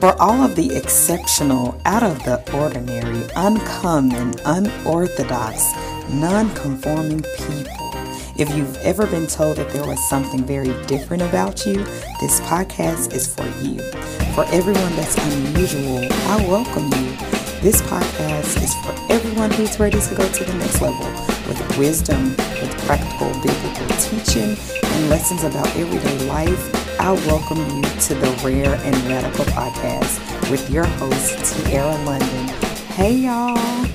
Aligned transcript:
for 0.00 0.14
all 0.20 0.44
of 0.44 0.54
the 0.54 0.76
exceptional, 0.76 1.80
out 1.84 2.02
of 2.02 2.22
the 2.24 2.38
ordinary, 2.56 3.26
uncommon, 3.34 4.34
unorthodox, 4.44 5.64
non 6.08 6.54
conforming 6.54 7.22
people. 7.22 7.74
If 8.36 8.54
you've 8.54 8.76
ever 8.78 9.06
been 9.06 9.26
told 9.26 9.56
that 9.56 9.70
there 9.70 9.84
was 9.84 9.98
something 10.08 10.44
very 10.44 10.72
different 10.86 11.22
about 11.22 11.66
you, 11.66 11.74
this 12.20 12.40
podcast 12.42 13.12
is 13.12 13.26
for 13.34 13.46
you. 13.60 13.80
For 14.34 14.44
everyone 14.54 14.94
that's 14.94 15.16
unusual, 15.16 16.06
I 16.28 16.46
welcome 16.46 16.84
you. 16.84 17.16
This 17.60 17.82
podcast 17.82 18.62
is 18.62 18.72
for 18.84 18.94
everyone 19.12 19.50
who's 19.50 19.80
ready 19.80 20.00
to 20.00 20.14
go 20.14 20.28
to 20.28 20.44
the 20.44 20.54
next 20.54 20.80
level 20.80 21.06
with 21.48 21.76
wisdom, 21.76 22.28
with 22.36 22.84
practical 22.86 23.32
biblical 23.42 23.88
teaching, 23.98 24.56
and 24.84 25.10
lessons 25.10 25.42
about 25.42 25.66
everyday 25.76 26.28
life 26.28 26.77
I 27.00 27.12
welcome 27.12 27.58
you 27.58 27.82
to 27.82 28.14
the 28.14 28.40
Rare 28.44 28.74
and 28.74 28.96
Radical 29.06 29.44
podcast 29.46 30.50
with 30.50 30.68
your 30.68 30.84
host, 30.84 31.64
Tiara 31.64 31.94
London. 32.04 32.48
Hey, 32.88 33.14
y'all. 33.14 33.86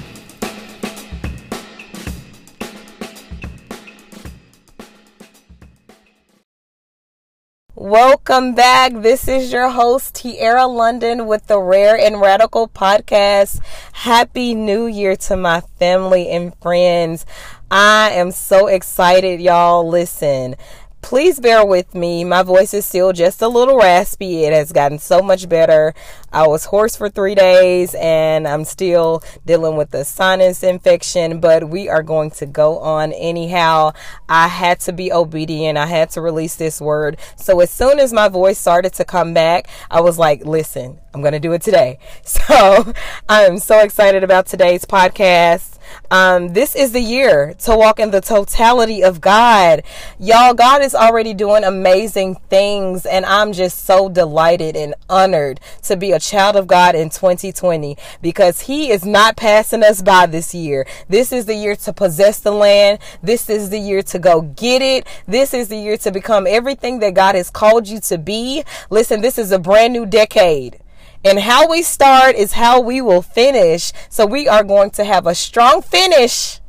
Welcome 7.75 8.55
back. 8.55 8.93
This 8.95 9.27
is 9.27 9.51
your 9.51 9.69
host, 9.69 10.15
Tiara 10.15 10.65
London, 10.65 11.27
with 11.27 11.47
the 11.47 11.59
Rare 11.59 11.97
and 11.99 12.21
Radical 12.21 12.69
podcast. 12.69 13.59
Happy 13.91 14.55
New 14.55 14.87
Year 14.87 15.17
to 15.17 15.35
my 15.35 15.59
family 15.77 16.29
and 16.29 16.55
friends. 16.61 17.25
I 17.69 18.11
am 18.11 18.31
so 18.31 18.67
excited, 18.67 19.41
y'all. 19.41 19.87
Listen, 19.87 20.55
please 21.03 21.39
bear 21.39 21.63
with 21.65 21.93
me. 21.93 22.23
My 22.23 22.41
voice 22.41 22.73
is 22.73 22.85
still 22.85 23.11
just 23.11 23.41
a 23.41 23.47
little 23.47 23.77
raspy. 23.77 24.45
It 24.45 24.53
has 24.53 24.71
gotten 24.71 24.97
so 24.97 25.21
much 25.21 25.47
better. 25.47 25.93
I 26.31 26.47
was 26.47 26.65
hoarse 26.65 26.95
for 26.95 27.09
three 27.09 27.35
days 27.35 27.93
and 27.93 28.47
I'm 28.47 28.63
still 28.63 29.21
dealing 29.45 29.75
with 29.75 29.91
the 29.91 30.05
sinus 30.05 30.63
infection, 30.63 31.39
but 31.41 31.69
we 31.69 31.89
are 31.89 32.01
going 32.01 32.31
to 32.31 32.45
go 32.45 32.79
on 32.79 33.11
anyhow. 33.11 33.91
I 34.29 34.47
had 34.47 34.79
to 34.81 34.93
be 34.93 35.11
obedient. 35.11 35.77
I 35.77 35.85
had 35.85 36.09
to 36.11 36.21
release 36.21 36.55
this 36.55 36.79
word. 36.81 37.17
So 37.35 37.59
as 37.59 37.69
soon 37.69 37.99
as 37.99 38.13
my 38.13 38.29
voice 38.29 38.57
started 38.57 38.93
to 38.93 39.05
come 39.05 39.33
back, 39.33 39.67
I 39.91 39.99
was 40.01 40.17
like, 40.17 40.45
listen, 40.45 40.99
I'm 41.13 41.21
going 41.21 41.33
to 41.33 41.39
do 41.39 41.53
it 41.53 41.61
today. 41.61 41.99
So 42.25 42.93
I'm 43.29 43.57
so 43.57 43.79
excited 43.79 44.23
about 44.23 44.47
today's 44.47 44.85
podcast. 44.85 45.72
Um, 46.11 46.53
this 46.53 46.75
is 46.75 46.91
the 46.91 47.01
year 47.01 47.55
to 47.59 47.75
walk 47.75 47.99
in 47.99 48.11
the 48.11 48.21
totality 48.21 49.03
of 49.03 49.21
God. 49.21 49.83
Y'all, 50.19 50.53
God 50.53 50.81
is 50.81 50.93
already 50.93 51.33
doing 51.33 51.63
amazing 51.63 52.35
things, 52.49 53.05
and 53.05 53.25
I'm 53.25 53.53
just 53.53 53.85
so 53.85 54.09
delighted 54.09 54.75
and 54.75 54.93
honored 55.09 55.59
to 55.83 55.97
be 55.97 56.11
a 56.11 56.19
child 56.19 56.55
of 56.55 56.67
God 56.67 56.95
in 56.95 57.09
2020 57.09 57.97
because 58.21 58.61
He 58.61 58.91
is 58.91 59.05
not 59.05 59.35
passing 59.35 59.83
us 59.83 60.01
by 60.01 60.25
this 60.25 60.53
year. 60.53 60.85
This 61.09 61.31
is 61.31 61.45
the 61.45 61.55
year 61.55 61.75
to 61.77 61.93
possess 61.93 62.39
the 62.39 62.51
land. 62.51 62.99
This 63.21 63.49
is 63.49 63.69
the 63.69 63.79
year 63.79 64.03
to 64.03 64.19
go 64.19 64.41
get 64.41 64.81
it. 64.81 65.07
This 65.27 65.53
is 65.53 65.67
the 65.67 65.77
year 65.77 65.97
to 65.97 66.11
become 66.11 66.45
everything 66.47 66.99
that 66.99 67.13
God 67.13 67.35
has 67.35 67.49
called 67.49 67.87
you 67.87 67.99
to 68.01 68.17
be. 68.17 68.63
Listen, 68.89 69.21
this 69.21 69.37
is 69.37 69.51
a 69.51 69.59
brand 69.59 69.93
new 69.93 70.05
decade. 70.05 70.79
And 71.23 71.39
how 71.39 71.69
we 71.69 71.81
start 71.81 72.35
is 72.35 72.53
how 72.53 72.79
we 72.79 73.01
will 73.01 73.21
finish. 73.21 73.93
So 74.09 74.25
we 74.25 74.47
are 74.47 74.63
going 74.63 74.91
to 74.91 75.03
have 75.03 75.25
a 75.25 75.35
strong 75.35 75.81
finish 75.81 76.59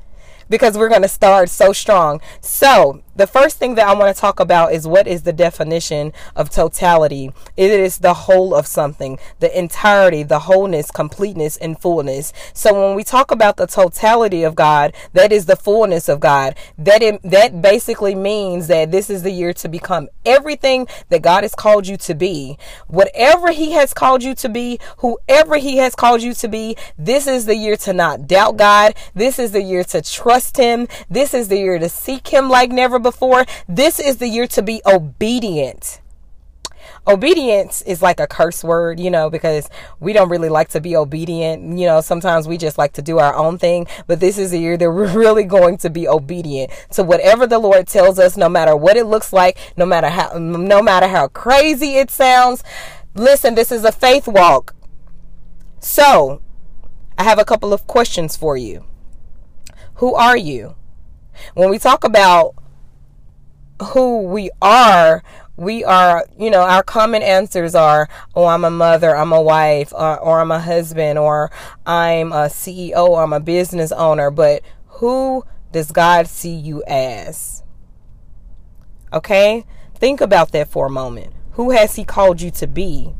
because 0.48 0.76
we're 0.76 0.88
going 0.88 1.02
to 1.02 1.08
start 1.08 1.48
so 1.48 1.72
strong. 1.72 2.20
So, 2.40 3.02
the 3.16 3.26
first 3.28 3.58
thing 3.58 3.76
that 3.76 3.86
I 3.86 3.94
want 3.94 4.14
to 4.14 4.20
talk 4.20 4.40
about 4.40 4.72
is 4.72 4.88
what 4.88 5.06
is 5.06 5.22
the 5.22 5.32
definition 5.32 6.12
of 6.34 6.50
totality? 6.50 7.32
It 7.56 7.70
is 7.70 7.98
the 7.98 8.14
whole 8.14 8.54
of 8.56 8.66
something, 8.66 9.20
the 9.38 9.56
entirety, 9.56 10.24
the 10.24 10.40
wholeness, 10.40 10.90
completeness, 10.90 11.56
and 11.56 11.78
fullness. 11.78 12.32
So 12.52 12.74
when 12.74 12.96
we 12.96 13.04
talk 13.04 13.30
about 13.30 13.56
the 13.56 13.68
totality 13.68 14.42
of 14.42 14.56
God, 14.56 14.94
that 15.12 15.30
is 15.30 15.46
the 15.46 15.54
fullness 15.54 16.08
of 16.08 16.18
God. 16.18 16.56
That 16.76 17.02
it, 17.02 17.22
that 17.22 17.62
basically 17.62 18.16
means 18.16 18.66
that 18.66 18.90
this 18.90 19.08
is 19.08 19.22
the 19.22 19.30
year 19.30 19.52
to 19.54 19.68
become 19.68 20.08
everything 20.26 20.88
that 21.10 21.22
God 21.22 21.44
has 21.44 21.54
called 21.54 21.86
you 21.86 21.96
to 21.98 22.16
be. 22.16 22.58
Whatever 22.88 23.52
He 23.52 23.72
has 23.72 23.94
called 23.94 24.24
you 24.24 24.34
to 24.34 24.48
be, 24.48 24.80
whoever 24.98 25.56
He 25.56 25.76
has 25.76 25.94
called 25.94 26.20
you 26.20 26.34
to 26.34 26.48
be, 26.48 26.76
this 26.98 27.28
is 27.28 27.46
the 27.46 27.56
year 27.56 27.76
to 27.76 27.92
not 27.92 28.26
doubt 28.26 28.56
God. 28.56 28.94
This 29.14 29.38
is 29.38 29.52
the 29.52 29.62
year 29.62 29.84
to 29.84 30.02
trust 30.02 30.33
Him. 30.56 30.88
This 31.08 31.34
is 31.34 31.48
the 31.48 31.58
year 31.58 31.78
to 31.78 31.88
seek 31.88 32.28
Him 32.28 32.48
like 32.48 32.70
never 32.70 32.98
before. 32.98 33.44
This 33.68 34.00
is 34.00 34.16
the 34.16 34.28
year 34.28 34.46
to 34.48 34.62
be 34.62 34.82
obedient. 34.84 36.00
Obedience 37.06 37.82
is 37.82 38.00
like 38.00 38.18
a 38.18 38.26
curse 38.26 38.64
word, 38.64 38.98
you 38.98 39.10
know, 39.10 39.28
because 39.28 39.68
we 40.00 40.14
don't 40.14 40.30
really 40.30 40.48
like 40.48 40.68
to 40.70 40.80
be 40.80 40.96
obedient. 40.96 41.78
You 41.78 41.86
know, 41.86 42.00
sometimes 42.00 42.48
we 42.48 42.56
just 42.56 42.78
like 42.78 42.94
to 42.94 43.02
do 43.02 43.18
our 43.18 43.34
own 43.34 43.58
thing, 43.58 43.86
but 44.06 44.20
this 44.20 44.38
is 44.38 44.52
a 44.52 44.58
year 44.58 44.78
that 44.78 44.90
we're 44.90 45.12
really 45.12 45.44
going 45.44 45.76
to 45.78 45.90
be 45.90 46.08
obedient 46.08 46.72
to 46.92 47.02
whatever 47.02 47.46
the 47.46 47.58
Lord 47.58 47.88
tells 47.88 48.18
us, 48.18 48.36
no 48.36 48.48
matter 48.48 48.74
what 48.74 48.96
it 48.96 49.04
looks 49.04 49.32
like, 49.32 49.58
no 49.76 49.84
matter 49.84 50.08
how, 50.08 50.38
no 50.38 50.82
matter 50.82 51.06
how 51.06 51.28
crazy 51.28 51.96
it 51.96 52.10
sounds. 52.10 52.64
Listen, 53.14 53.54
this 53.54 53.70
is 53.70 53.84
a 53.84 53.92
faith 53.92 54.26
walk. 54.26 54.74
So, 55.78 56.40
I 57.18 57.24
have 57.24 57.38
a 57.38 57.44
couple 57.44 57.72
of 57.72 57.86
questions 57.86 58.34
for 58.34 58.56
you. 58.56 58.84
Who 59.96 60.14
are 60.14 60.36
you? 60.36 60.76
When 61.54 61.70
we 61.70 61.78
talk 61.78 62.04
about 62.04 62.54
who 63.82 64.22
we 64.22 64.50
are, 64.60 65.22
we 65.56 65.84
are, 65.84 66.26
you 66.38 66.50
know, 66.50 66.62
our 66.62 66.82
common 66.82 67.22
answers 67.22 67.74
are, 67.74 68.08
oh, 68.34 68.46
I'm 68.46 68.64
a 68.64 68.70
mother, 68.70 69.16
I'm 69.16 69.32
a 69.32 69.40
wife, 69.40 69.92
or, 69.92 70.18
or 70.18 70.40
I'm 70.40 70.50
a 70.50 70.58
husband, 70.58 71.18
or 71.18 71.50
I'm 71.86 72.32
a 72.32 72.46
CEO, 72.48 73.22
I'm 73.22 73.32
a 73.32 73.40
business 73.40 73.92
owner. 73.92 74.30
But 74.30 74.62
who 74.86 75.44
does 75.70 75.92
God 75.92 76.26
see 76.26 76.54
you 76.54 76.82
as? 76.86 77.62
Okay? 79.12 79.64
Think 79.94 80.20
about 80.20 80.50
that 80.52 80.68
for 80.68 80.86
a 80.86 80.90
moment. 80.90 81.32
Who 81.52 81.70
has 81.70 81.94
He 81.94 82.04
called 82.04 82.40
you 82.40 82.50
to 82.52 82.66
be? 82.66 83.14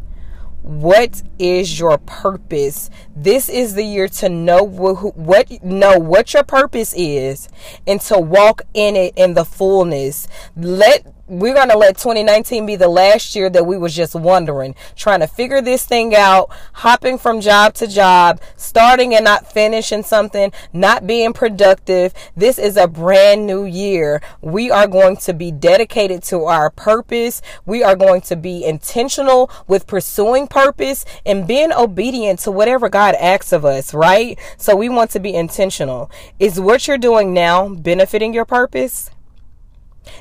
What 0.65 1.23
is 1.39 1.79
your 1.79 1.99
purpose? 1.99 2.89
This 3.15 3.51
is 3.51 3.75
the 3.75 3.85
year 3.85 4.09
to 4.09 4.31
know 4.31 4.63
what, 4.63 5.15
what 5.15 5.63
know 5.63 5.99
what 5.99 6.33
your 6.33 6.43
purpose 6.43 6.95
is 6.97 7.51
and 7.87 8.01
to 8.03 8.19
walk 8.19 8.63
in 8.73 8.97
it 8.97 9.13
in 9.15 9.35
the 9.35 9.45
fullness. 9.45 10.27
Let 10.57 11.14
we're 11.27 11.55
going 11.55 11.71
to 11.71 11.79
let 11.79 11.97
2019 11.97 12.67
be 12.67 12.77
the 12.77 12.89
last 12.89 13.35
year 13.35 13.49
that 13.49 13.67
we 13.67 13.79
was 13.79 13.95
just 13.95 14.15
wondering, 14.15 14.75
trying 14.95 15.21
to 15.21 15.27
figure 15.27 15.63
this 15.63 15.85
thing 15.87 16.15
out, 16.15 16.51
hopping 16.75 17.19
from 17.19 17.41
job 17.41 17.75
to 17.75 17.87
job, 17.87 18.41
starting 18.57 19.15
and 19.15 19.25
not 19.25 19.51
finishing 19.51 20.03
something, 20.03 20.53
not 20.73 21.07
being 21.07 21.33
productive. 21.33 22.13
This 22.37 22.59
is 22.59 22.77
a 22.77 22.87
brand 22.87 23.47
new 23.47 23.65
year. 23.65 24.21
We 24.43 24.71
are 24.71 24.87
going 24.87 25.17
to 25.19 25.33
be 25.33 25.51
dedicated 25.51 26.23
to 26.25 26.45
our 26.45 26.71
purpose. 26.71 27.41
We 27.65 27.83
are 27.83 27.97
going 27.97 28.21
to 28.23 28.37
be 28.37 28.65
intentional 28.65 29.51
with 29.67 29.87
pursuing 29.87 30.47
purpose 30.47 31.05
and 31.25 31.47
being 31.47 31.73
obedient 31.73 32.41
to 32.41 32.51
whatever 32.51 32.89
God 32.89 33.15
asks 33.15 33.53
of 33.53 33.65
us, 33.65 33.95
right? 33.95 34.39
So 34.59 34.77
we 34.77 34.89
want 34.89 35.11
to 35.13 35.21
be 35.21 35.35
intentional. 35.35 36.11
Is 36.39 36.61
what 36.61 36.87
you're 36.87 36.99
doing 36.99 37.33
now 37.33 37.69
benefiting 37.69 38.35
your 38.35 38.45
purpose? 38.45 39.11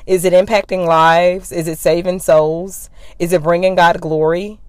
Is 0.06 0.24
it 0.24 0.32
impacting 0.32 0.86
lives? 0.86 1.52
Is 1.52 1.68
it 1.68 1.78
saving 1.78 2.20
souls? 2.20 2.90
Is 3.18 3.32
it 3.32 3.42
bringing 3.42 3.74
God 3.74 4.00
glory? 4.00 4.60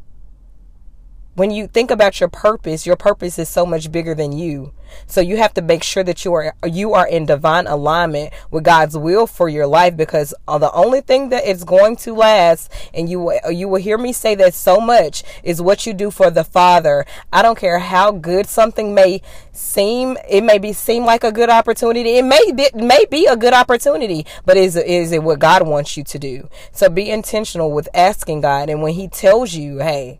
When 1.35 1.51
you 1.51 1.68
think 1.68 1.91
about 1.91 2.22
your 2.22 2.29
purpose, 2.29 2.85
your 2.85 2.96
purpose 2.96 3.38
is 3.38 3.50
so 3.50 3.66
much 3.66 3.91
bigger 3.91 4.16
than 4.16 4.31
you. 4.31 4.72
So 5.06 5.19
you 5.19 5.35
have 5.35 5.53
to 5.56 5.62
make 5.62 5.84
sure 5.84 6.01
that 6.01 6.23
you 6.23 6.34
are 6.34 6.56
you 6.66 6.94
are 6.94 7.06
in 7.06 7.25
divine 7.25 7.68
alignment 7.68 8.31
with 8.51 8.63
God's 8.63 8.97
will 8.97 9.28
for 9.28 9.50
your 9.50 9.68
life 9.68 9.97
because 9.97 10.34
uh, 10.47 10.57
the 10.57 10.72
only 10.72 11.01
thing 11.01 11.29
that 11.29 11.46
is 11.46 11.66
going 11.66 11.97
to 11.97 12.13
last 12.13 12.72
and 12.94 13.09
you 13.09 13.38
you 13.50 13.68
will 13.68 13.81
hear 13.81 13.97
me 13.97 14.13
say 14.13 14.35
that 14.35 14.53
so 14.53 14.79
much 14.79 15.23
is 15.43 15.61
what 15.61 15.85
you 15.85 15.93
do 15.93 16.09
for 16.09 16.29
the 16.29 16.46
Father. 16.46 17.05
I 17.34 17.41
don't 17.41 17.58
care 17.58 17.79
how 17.79 18.11
good 18.11 18.47
something 18.47 18.93
may 18.93 19.22
seem 19.52 20.17
it 20.29 20.41
may 20.41 20.58
be 20.58 20.72
seem 20.72 21.03
like 21.03 21.26
a 21.26 21.34
good 21.34 21.49
opportunity. 21.49 22.17
It 22.17 22.23
may 22.23 22.53
be 22.53 22.70
may 22.73 23.05
be 23.11 23.26
a 23.26 23.35
good 23.35 23.53
opportunity, 23.53 24.26
but 24.46 24.55
is 24.55 24.78
is 24.78 25.11
it 25.11 25.22
what 25.22 25.40
God 25.40 25.67
wants 25.67 25.97
you 25.97 26.05
to 26.05 26.17
do? 26.17 26.47
So 26.72 26.88
be 26.88 27.09
intentional 27.09 27.72
with 27.72 27.90
asking 27.93 28.40
God 28.41 28.70
and 28.70 28.81
when 28.81 28.93
he 28.93 29.09
tells 29.09 29.53
you, 29.53 29.79
"Hey, 29.79 30.20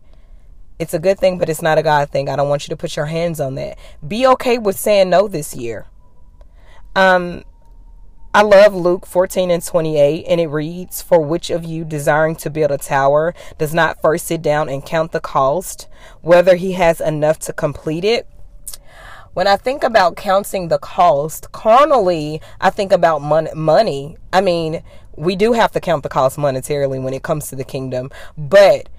it's 0.78 0.94
a 0.94 0.98
good 0.98 1.18
thing, 1.18 1.38
but 1.38 1.48
it's 1.48 1.62
not 1.62 1.78
a 1.78 1.82
God 1.82 2.10
thing. 2.10 2.28
I 2.28 2.36
don't 2.36 2.48
want 2.48 2.66
you 2.66 2.70
to 2.70 2.76
put 2.76 2.96
your 2.96 3.06
hands 3.06 3.40
on 3.40 3.54
that. 3.54 3.78
Be 4.06 4.26
okay 4.26 4.58
with 4.58 4.78
saying 4.78 5.10
no 5.10 5.28
this 5.28 5.54
year. 5.54 5.86
Um, 6.94 7.44
I 8.34 8.42
love 8.42 8.74
Luke 8.74 9.06
14 9.06 9.50
and 9.50 9.64
28, 9.64 10.26
and 10.28 10.40
it 10.40 10.48
reads, 10.48 11.00
For 11.00 11.20
which 11.22 11.48
of 11.48 11.64
you 11.64 11.84
desiring 11.84 12.36
to 12.36 12.50
build 12.50 12.70
a 12.70 12.76
tower 12.76 13.34
does 13.56 13.72
not 13.72 14.02
first 14.02 14.26
sit 14.26 14.42
down 14.42 14.68
and 14.68 14.84
count 14.84 15.12
the 15.12 15.20
cost, 15.20 15.88
whether 16.20 16.56
he 16.56 16.72
has 16.72 17.00
enough 17.00 17.38
to 17.40 17.54
complete 17.54 18.04
it? 18.04 18.28
When 19.32 19.46
I 19.46 19.56
think 19.56 19.82
about 19.82 20.16
counting 20.16 20.68
the 20.68 20.78
cost, 20.78 21.52
carnally, 21.52 22.42
I 22.60 22.68
think 22.70 22.92
about 22.92 23.22
mon- 23.22 23.48
money. 23.54 24.16
I 24.32 24.42
mean, 24.42 24.82
we 25.16 25.34
do 25.34 25.52
have 25.54 25.72
to 25.72 25.80
count 25.80 26.02
the 26.02 26.08
cost 26.10 26.36
monetarily 26.36 27.02
when 27.02 27.14
it 27.14 27.22
comes 27.22 27.48
to 27.48 27.56
the 27.56 27.64
kingdom, 27.64 28.10
but 28.36 28.90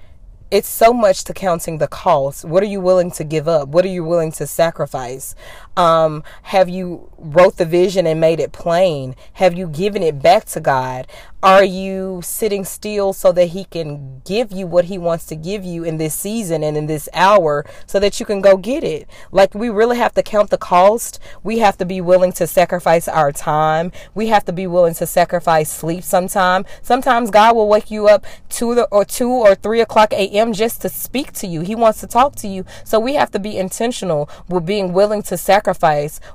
it's 0.50 0.68
so 0.68 0.94
much 0.94 1.26
to 1.26 1.34
counting 1.34 1.78
the 1.78 1.88
cost. 1.88 2.46
What 2.46 2.64
are 2.64 2.68
you 2.68 2.80
willing 2.80 3.12
to 3.12 3.24
give 3.26 3.48
up? 3.48 3.68
What 3.68 3.84
are 3.84 3.90
you 3.90 4.04
willing 4.04 4.32
to 4.34 4.48
sacrifice? 4.48 5.36
Um, 5.77 6.24
have 6.41 6.68
you 6.68 7.12
wrote 7.19 7.57
the 7.57 7.65
vision 7.65 8.07
and 8.07 8.19
made 8.19 8.39
it 8.39 8.51
plain? 8.51 9.15
Have 9.33 9.53
you 9.53 9.68
given 9.68 10.01
it 10.01 10.21
back 10.21 10.45
to 10.45 10.59
God? 10.59 11.07
Are 11.44 11.63
you 11.63 12.21
sitting 12.24 12.65
still 12.65 13.13
so 13.13 13.31
that 13.31 13.50
He 13.50 13.65
can 13.65 14.21
give 14.25 14.51
you 14.51 14.65
what 14.65 14.85
He 14.85 14.97
wants 14.97 15.27
to 15.27 15.35
give 15.35 15.63
you 15.63 15.83
in 15.83 15.97
this 15.97 16.15
season 16.15 16.63
and 16.63 16.75
in 16.75 16.88
this 16.88 17.07
hour 17.13 17.63
so 17.85 18.00
that 18.00 18.19
you 18.19 18.25
can 18.25 18.41
go 18.41 18.57
get 18.57 18.83
it? 18.83 19.07
Like, 19.31 19.53
we 19.53 19.69
really 19.69 19.97
have 19.97 20.15
to 20.15 20.24
count 20.24 20.50
the 20.50 20.57
cost. 20.57 21.19
We 21.44 21.59
have 21.59 21.77
to 21.77 21.85
be 21.85 22.01
willing 22.01 22.31
to 22.33 22.47
sacrifice 22.47 23.07
our 23.07 23.31
time. 23.31 23.91
We 24.15 24.27
have 24.27 24.45
to 24.45 24.51
be 24.51 24.65
willing 24.65 24.95
to 24.95 25.06
sacrifice 25.06 25.71
sleep 25.71 26.03
sometime. 26.03 26.65
Sometimes 26.81 27.29
God 27.29 27.56
will 27.56 27.69
wake 27.69 27.91
you 27.91 28.07
up 28.07 28.25
two 28.50 28.81
or 28.91 29.06
two 29.06 29.29
or 29.29 29.53
three 29.53 29.79
o'clock 29.79 30.12
a.m. 30.13 30.53
just 30.53 30.81
to 30.81 30.89
speak 30.89 31.33
to 31.33 31.45
you. 31.45 31.62
He 31.62 31.75
wants 31.75 32.00
to 32.01 32.07
talk 32.07 32.35
to 32.38 32.47
you. 32.47 32.65
So 32.83 33.00
we 33.00 33.13
have 33.13 33.29
to 33.31 33.39
be 33.39 33.57
intentional 33.57 34.27
with 34.50 34.65
being 34.65 34.91
willing 34.91 35.21
to 35.24 35.38
sacrifice 35.38 35.67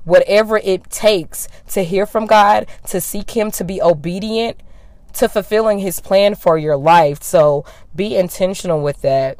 whatever 0.04 0.58
it 0.58 0.90
takes 0.90 1.48
to 1.70 1.84
hear 1.84 2.06
from 2.06 2.26
God, 2.26 2.66
to 2.88 3.00
seek 3.00 3.30
Him, 3.30 3.50
to 3.52 3.64
be 3.64 3.80
obedient 3.80 4.58
to 5.14 5.28
fulfilling 5.28 5.78
his 5.78 6.00
plan 6.00 6.34
for 6.34 6.58
your 6.58 6.76
life. 6.76 7.22
So 7.22 7.64
be 7.94 8.16
intentional 8.16 8.82
with 8.82 9.02
that. 9.02 9.38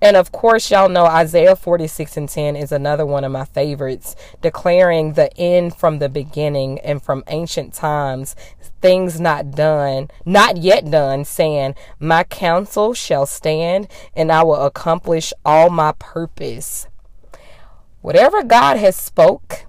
And 0.00 0.16
of 0.16 0.30
course, 0.30 0.70
y'all 0.70 0.88
know 0.88 1.06
Isaiah 1.06 1.56
46 1.56 2.16
and 2.16 2.28
10 2.28 2.54
is 2.54 2.70
another 2.70 3.04
one 3.04 3.24
of 3.24 3.32
my 3.32 3.44
favorites, 3.44 4.14
declaring 4.40 5.14
the 5.14 5.36
end 5.36 5.74
from 5.74 5.98
the 5.98 6.08
beginning 6.08 6.78
and 6.80 7.02
from 7.02 7.24
ancient 7.26 7.74
times, 7.74 8.36
things 8.80 9.20
not 9.20 9.50
done, 9.50 10.08
not 10.24 10.56
yet 10.56 10.88
done, 10.88 11.24
saying, 11.24 11.74
My 11.98 12.22
counsel 12.22 12.94
shall 12.94 13.26
stand 13.26 13.88
and 14.14 14.30
I 14.30 14.44
will 14.44 14.64
accomplish 14.66 15.32
all 15.44 15.68
my 15.68 15.90
purpose. 15.98 16.86
Whatever 18.00 18.44
God 18.44 18.76
has 18.76 18.94
spoke, 18.94 19.66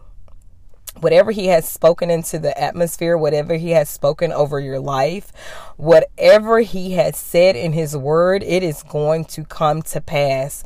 whatever 0.99 1.31
he 1.31 1.47
has 1.47 1.67
spoken 1.67 2.09
into 2.09 2.37
the 2.37 2.59
atmosphere, 2.59 3.17
whatever 3.17 3.55
he 3.55 3.71
has 3.71 3.89
spoken 3.89 4.31
over 4.31 4.59
your 4.59 4.79
life, 4.79 5.31
whatever 5.77 6.59
he 6.59 6.91
has 6.91 7.17
said 7.17 7.55
in 7.55 7.73
his 7.73 7.97
word, 7.97 8.43
it 8.43 8.61
is 8.61 8.83
going 8.83 9.25
to 9.25 9.43
come 9.43 9.81
to 9.81 9.99
pass. 9.99 10.63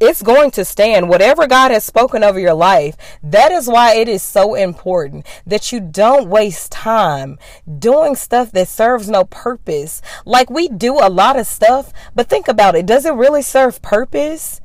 It's 0.00 0.22
going 0.22 0.50
to 0.52 0.64
stand. 0.64 1.08
Whatever 1.08 1.46
God 1.46 1.70
has 1.70 1.84
spoken 1.84 2.24
over 2.24 2.40
your 2.40 2.54
life, 2.54 2.96
that 3.22 3.52
is 3.52 3.68
why 3.68 3.94
it 3.94 4.08
is 4.08 4.22
so 4.22 4.54
important 4.54 5.26
that 5.46 5.70
you 5.70 5.80
don't 5.80 6.28
waste 6.28 6.72
time 6.72 7.38
doing 7.78 8.16
stuff 8.16 8.50
that 8.52 8.68
serves 8.68 9.08
no 9.08 9.24
purpose. 9.24 10.02
Like 10.24 10.50
we 10.50 10.68
do 10.68 10.98
a 10.98 11.10
lot 11.10 11.38
of 11.38 11.46
stuff, 11.46 11.92
but 12.14 12.28
think 12.28 12.48
about 12.48 12.74
it. 12.74 12.86
Does 12.86 13.04
it 13.04 13.12
really 13.12 13.42
serve 13.42 13.80
purpose? 13.82 14.60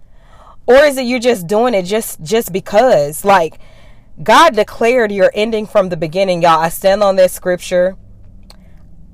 Or 0.67 0.75
is 0.83 0.97
it 0.97 1.05
you're 1.05 1.19
just 1.19 1.47
doing 1.47 1.73
it 1.73 1.83
just 1.83 2.21
just 2.21 2.51
because? 2.51 3.25
Like 3.25 3.59
God 4.21 4.55
declared 4.55 5.11
your 5.11 5.31
ending 5.33 5.65
from 5.65 5.89
the 5.89 5.97
beginning, 5.97 6.41
y'all. 6.41 6.59
I 6.59 6.69
stand 6.69 7.01
on 7.01 7.15
that 7.15 7.31
scripture. 7.31 7.97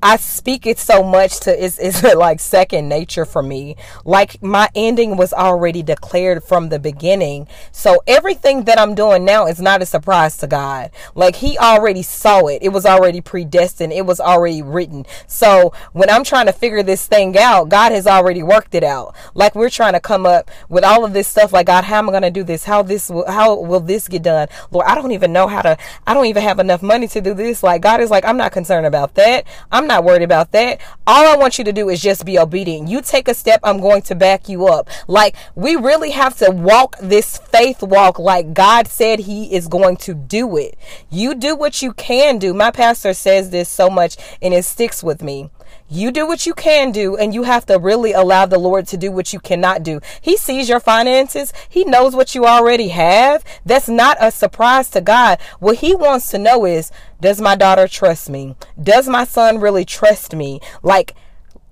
I 0.04 0.16
speak 0.16 0.66
it 0.66 0.78
so 0.78 1.02
much 1.02 1.40
to 1.40 1.64
it's, 1.64 1.78
it's 1.78 2.02
like 2.14 2.38
second 2.38 2.90
nature 2.90 3.24
for 3.24 3.42
me. 3.42 3.76
Like 4.04 4.42
my 4.42 4.68
ending 4.74 5.16
was 5.16 5.32
already 5.32 5.82
declared 5.82 6.44
from 6.44 6.68
the 6.68 6.78
beginning. 6.78 7.48
So 7.72 8.02
everything 8.06 8.64
that 8.64 8.78
I'm 8.78 8.94
doing 8.94 9.24
now 9.24 9.46
is 9.46 9.62
not 9.62 9.80
a 9.80 9.86
surprise 9.86 10.36
to 10.38 10.46
God. 10.46 10.90
Like 11.14 11.36
he 11.36 11.56
already 11.56 12.02
saw 12.02 12.48
it. 12.48 12.58
It 12.60 12.68
was 12.68 12.84
already 12.84 13.22
predestined. 13.22 13.94
It 13.94 14.04
was 14.04 14.20
already 14.20 14.60
written. 14.60 15.06
So 15.26 15.72
when 15.94 16.10
I'm 16.10 16.22
trying 16.22 16.46
to 16.46 16.52
figure 16.52 16.82
this 16.82 17.06
thing 17.06 17.38
out, 17.38 17.70
God 17.70 17.90
has 17.92 18.06
already 18.06 18.42
worked 18.42 18.74
it 18.74 18.84
out. 18.84 19.16
Like 19.32 19.54
we're 19.54 19.70
trying 19.70 19.94
to 19.94 20.00
come 20.00 20.26
up 20.26 20.50
with 20.68 20.84
all 20.84 21.06
of 21.06 21.14
this 21.14 21.28
stuff 21.28 21.50
like 21.50 21.68
God, 21.68 21.84
how 21.84 21.96
am 21.96 22.10
I 22.10 22.12
going 22.12 22.24
to 22.24 22.30
do 22.30 22.44
this? 22.44 22.64
How 22.64 22.82
this 22.82 23.08
will, 23.08 23.26
how 23.26 23.58
will 23.58 23.80
this 23.80 24.06
get 24.08 24.24
done? 24.24 24.48
Lord, 24.70 24.86
I 24.86 24.96
don't 24.96 25.12
even 25.12 25.32
know 25.32 25.46
how 25.46 25.62
to 25.62 25.78
I 26.06 26.12
don't 26.12 26.26
even 26.26 26.42
have 26.42 26.58
enough 26.58 26.82
money 26.82 27.08
to 27.08 27.22
do 27.22 27.32
this. 27.32 27.62
Like 27.62 27.80
God 27.80 28.02
is 28.02 28.10
like, 28.10 28.26
I'm 28.26 28.36
not 28.36 28.52
concerned 28.52 28.84
about 28.84 29.14
that. 29.14 29.46
I'm 29.72 29.86
not 29.86 29.93
not 29.94 30.04
worried 30.04 30.22
about 30.22 30.50
that. 30.52 30.80
All 31.06 31.26
I 31.26 31.36
want 31.36 31.58
you 31.58 31.64
to 31.64 31.72
do 31.72 31.88
is 31.88 32.02
just 32.02 32.24
be 32.24 32.38
obedient. 32.38 32.88
You 32.88 33.00
take 33.00 33.28
a 33.28 33.34
step, 33.34 33.60
I'm 33.62 33.80
going 33.80 34.02
to 34.02 34.14
back 34.14 34.48
you 34.48 34.66
up. 34.66 34.88
Like, 35.06 35.36
we 35.54 35.76
really 35.76 36.10
have 36.10 36.36
to 36.38 36.50
walk 36.50 36.96
this 37.00 37.38
faith 37.38 37.82
walk 37.82 38.18
like 38.18 38.54
God 38.54 38.88
said 38.88 39.20
He 39.20 39.54
is 39.54 39.68
going 39.68 39.96
to 39.98 40.14
do 40.14 40.56
it. 40.56 40.76
You 41.10 41.34
do 41.34 41.54
what 41.54 41.80
you 41.80 41.92
can 41.92 42.38
do. 42.38 42.52
My 42.52 42.70
pastor 42.70 43.14
says 43.14 43.50
this 43.50 43.68
so 43.68 43.88
much 43.88 44.16
and 44.42 44.52
it 44.52 44.64
sticks 44.64 45.02
with 45.02 45.22
me. 45.22 45.50
You 45.88 46.10
do 46.10 46.26
what 46.26 46.46
you 46.46 46.54
can 46.54 46.92
do, 46.92 47.16
and 47.16 47.34
you 47.34 47.42
have 47.42 47.66
to 47.66 47.78
really 47.78 48.12
allow 48.12 48.46
the 48.46 48.58
Lord 48.58 48.86
to 48.88 48.96
do 48.96 49.12
what 49.12 49.32
you 49.32 49.38
cannot 49.38 49.82
do. 49.82 50.00
He 50.20 50.36
sees 50.36 50.68
your 50.68 50.80
finances, 50.80 51.52
He 51.68 51.84
knows 51.84 52.16
what 52.16 52.34
you 52.34 52.46
already 52.46 52.88
have. 52.88 53.44
That's 53.66 53.88
not 53.88 54.16
a 54.18 54.30
surprise 54.30 54.88
to 54.90 55.00
God. 55.00 55.38
What 55.60 55.78
He 55.78 55.94
wants 55.94 56.30
to 56.30 56.38
know 56.38 56.64
is 56.64 56.90
Does 57.20 57.40
my 57.40 57.54
daughter 57.54 57.86
trust 57.86 58.30
me? 58.30 58.56
Does 58.82 59.08
my 59.08 59.24
son 59.24 59.60
really 59.60 59.84
trust 59.84 60.34
me? 60.34 60.60
Like, 60.82 61.14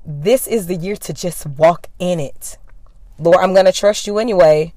this 0.04 0.46
is 0.46 0.66
the 0.66 0.76
year 0.76 0.96
to 0.96 1.12
just 1.12 1.46
walk 1.46 1.86
in 1.98 2.20
it. 2.20 2.58
Lord, 3.18 3.38
I'm 3.38 3.54
going 3.54 3.66
to 3.66 3.72
trust 3.72 4.06
you 4.06 4.18
anyway. 4.18 4.74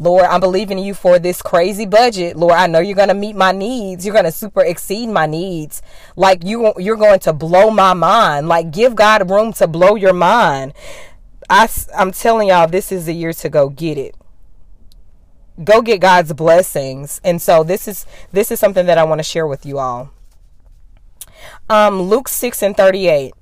Lord, 0.00 0.26
I'm 0.26 0.38
believing 0.38 0.78
you 0.78 0.94
for 0.94 1.18
this 1.18 1.42
crazy 1.42 1.84
budget. 1.84 2.36
Lord, 2.36 2.54
I 2.54 2.68
know 2.68 2.78
you're 2.78 2.94
going 2.94 3.08
to 3.08 3.14
meet 3.14 3.34
my 3.34 3.50
needs. 3.50 4.06
You're 4.06 4.12
going 4.12 4.24
to 4.26 4.32
super 4.32 4.62
exceed 4.62 5.08
my 5.08 5.26
needs. 5.26 5.82
Like 6.14 6.44
you 6.44 6.72
you're 6.78 6.96
going 6.96 7.18
to 7.20 7.32
blow 7.32 7.70
my 7.70 7.94
mind. 7.94 8.46
Like 8.46 8.70
give 8.70 8.94
God 8.94 9.28
room 9.28 9.52
to 9.54 9.66
blow 9.66 9.96
your 9.96 10.12
mind. 10.12 10.72
I 11.50 11.68
I'm 11.96 12.12
telling 12.12 12.48
y'all 12.48 12.68
this 12.68 12.92
is 12.92 13.06
the 13.06 13.12
year 13.12 13.32
to 13.32 13.48
go 13.48 13.70
get 13.70 13.98
it. 13.98 14.14
Go 15.64 15.82
get 15.82 16.00
God's 16.00 16.32
blessings. 16.32 17.20
And 17.24 17.42
so 17.42 17.64
this 17.64 17.88
is 17.88 18.06
this 18.30 18.52
is 18.52 18.60
something 18.60 18.86
that 18.86 18.98
I 18.98 19.04
want 19.04 19.18
to 19.18 19.24
share 19.24 19.48
with 19.48 19.66
you 19.66 19.80
all. 19.80 20.12
Um 21.68 22.02
Luke 22.02 22.28
6 22.28 22.62
and 22.62 22.76
38. 22.76 23.34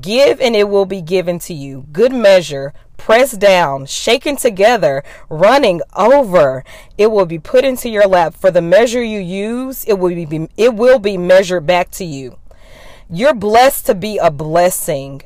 Give 0.00 0.40
and 0.40 0.56
it 0.56 0.68
will 0.68 0.86
be 0.86 1.02
given 1.02 1.38
to 1.40 1.54
you. 1.54 1.86
Good 1.92 2.12
measure, 2.12 2.72
pressed 2.96 3.38
down, 3.38 3.86
shaken 3.86 4.36
together, 4.36 5.02
running 5.28 5.82
over. 5.94 6.64
It 6.96 7.10
will 7.10 7.26
be 7.26 7.38
put 7.38 7.64
into 7.64 7.88
your 7.90 8.06
lap. 8.06 8.34
For 8.34 8.50
the 8.50 8.62
measure 8.62 9.02
you 9.02 9.18
use, 9.18 9.84
it 9.84 9.98
will 9.98 10.14
be 10.26 10.48
it 10.56 10.74
will 10.74 10.98
be 10.98 11.18
measured 11.18 11.66
back 11.66 11.90
to 11.92 12.04
you. 12.04 12.38
You're 13.10 13.34
blessed 13.34 13.86
to 13.86 13.94
be 13.94 14.16
a 14.16 14.30
blessing. 14.30 15.22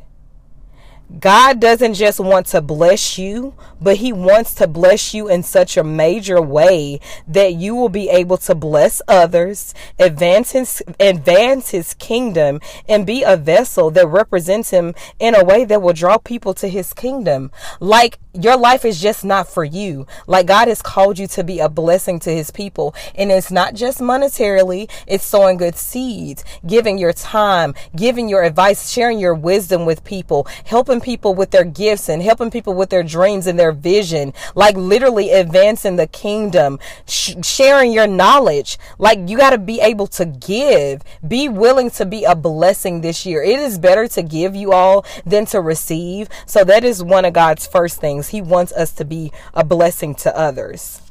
God 1.21 1.61
doesn't 1.61 1.95
just 1.95 2.19
want 2.19 2.47
to 2.49 2.61
bless 2.61 3.17
you, 3.17 3.55
but 3.81 3.99
He 3.99 4.13
wants 4.13 4.55
to 4.55 4.67
bless 4.67 5.15
you 5.15 5.29
in 5.29 5.45
such 5.45 5.77
a 5.77 5.85
major 5.85 6.43
way 6.43 7.01
that 7.29 7.55
you 7.55 7.77
will 7.77 7.89
be 7.89 8.09
able 8.09 8.37
to 8.39 8.55
bless 8.57 9.01
others, 9.07 9.73
advance 10.01 10.51
His, 10.53 10.83
advance 10.99 11.71
his 11.71 11.95
kingdom, 11.95 12.61
and 12.89 13.07
be 13.07 13.23
a 13.23 13.37
vessel 13.37 13.91
that 13.93 14.09
represents 14.09 14.71
Him 14.71 14.95
in 15.21 15.37
a 15.37 15.45
way 15.45 15.65
that 15.65 15.81
will 15.81 15.93
draw 15.93 16.19
people 16.19 16.55
to 16.55 16.69
His 16.69 16.93
kingdom. 16.93 17.53
Like 17.79 18.19
your 18.33 18.57
life 18.57 18.85
is 18.85 19.01
just 19.01 19.25
not 19.25 19.49
for 19.49 19.65
you. 19.65 20.07
Like 20.27 20.47
God 20.47 20.69
has 20.69 20.83
called 20.83 21.19
you 21.19 21.27
to 21.29 21.45
be 21.45 21.61
a 21.61 21.69
blessing 21.69 22.19
to 22.21 22.31
His 22.31 22.51
people. 22.51 22.95
And 23.15 23.31
it's 23.31 23.51
not 23.51 23.75
just 23.75 24.01
monetarily, 24.01 24.91
it's 25.07 25.25
sowing 25.25 25.57
good 25.57 25.77
seeds, 25.77 26.45
giving 26.67 26.99
your 26.99 27.13
time, 27.13 27.75
giving 27.95 28.29
your 28.29 28.43
advice, 28.43 28.91
sharing 28.91 29.19
your 29.19 29.35
wisdom 29.35 29.87
with 29.87 30.05
people, 30.05 30.47
helping 30.65 30.96
helping 30.97 31.15
people 31.15 31.35
with 31.35 31.51
their 31.51 31.65
gifts 31.65 32.09
and 32.09 32.23
helping 32.23 32.51
people 32.51 32.75
with 32.75 32.91
their 32.91 33.03
dreams 33.03 33.47
and 33.47 33.59
their 33.59 33.73
vision, 33.73 34.33
like 34.55 34.77
literally 34.77 35.31
advancing 35.31 35.97
the 35.97 36.07
kingdom, 36.07 36.79
sh- 37.07 37.35
sharing 37.43 37.93
your 37.93 38.07
knowledge. 38.07 38.79
Like 38.99 39.19
you 39.29 39.37
got 39.37 39.51
to 39.51 39.59
be 39.59 39.81
able 39.81 40.07
to 40.09 40.25
give, 40.25 41.03
be 41.27 41.49
willing 41.49 41.91
to 41.91 42.07
be 42.07 42.25
a 42.25 42.35
blessing 42.35 43.03
this 43.03 43.27
year. 43.27 43.43
It 43.43 43.59
is 43.59 43.79
better 43.79 44.09
to 44.09 44.23
give 44.23 44.57
you 44.57 44.73
all 44.73 45.05
than 45.25 45.45
to 45.47 45.61
receive. 45.61 46.29
So 46.47 46.65
that 46.65 46.85
is 46.85 47.03
one 47.03 47.25
of 47.25 47.35
God's 47.35 47.67
first 47.67 48.01
things. 48.01 48.29
He 48.29 48.41
wants 48.41 48.73
us 48.73 48.93
to 48.93 49.05
be 49.05 49.33
a 49.53 49.65
blessing 49.65 50.15
to 50.17 50.37
others. 50.37 51.03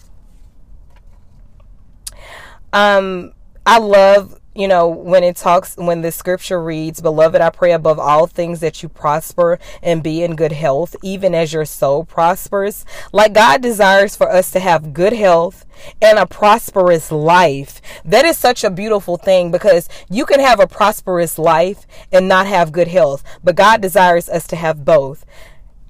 Um, 2.73 3.33
I 3.65 3.77
love 3.79 4.39
you 4.55 4.69
know, 4.69 4.87
when 4.87 5.23
it 5.23 5.35
talks, 5.35 5.75
when 5.75 6.01
the 6.01 6.11
scripture 6.11 6.61
reads, 6.61 7.01
Beloved, 7.01 7.41
I 7.41 7.49
pray 7.49 7.73
above 7.73 7.99
all 7.99 8.25
things 8.25 8.61
that 8.61 8.81
you 8.81 8.87
prosper 8.87 9.59
and 9.83 10.01
be 10.01 10.23
in 10.23 10.35
good 10.37 10.53
health, 10.53 10.95
even 11.03 11.35
as 11.35 11.51
your 11.51 11.65
soul 11.65 12.05
prospers. 12.05 12.85
Like 13.11 13.33
God 13.33 13.61
desires 13.61 14.15
for 14.15 14.31
us 14.31 14.51
to 14.51 14.59
have 14.61 14.93
good 14.93 15.13
health 15.13 15.65
and 16.01 16.17
a 16.17 16.25
prosperous 16.25 17.11
life. 17.11 17.81
That 18.05 18.23
is 18.23 18.37
such 18.37 18.63
a 18.63 18.69
beautiful 18.69 19.17
thing 19.17 19.51
because 19.51 19.89
you 20.09 20.25
can 20.25 20.39
have 20.39 20.61
a 20.61 20.67
prosperous 20.67 21.37
life 21.37 21.85
and 22.11 22.27
not 22.27 22.47
have 22.47 22.71
good 22.71 22.87
health, 22.87 23.23
but 23.43 23.57
God 23.57 23.81
desires 23.81 24.29
us 24.29 24.47
to 24.47 24.55
have 24.55 24.85
both. 24.85 25.25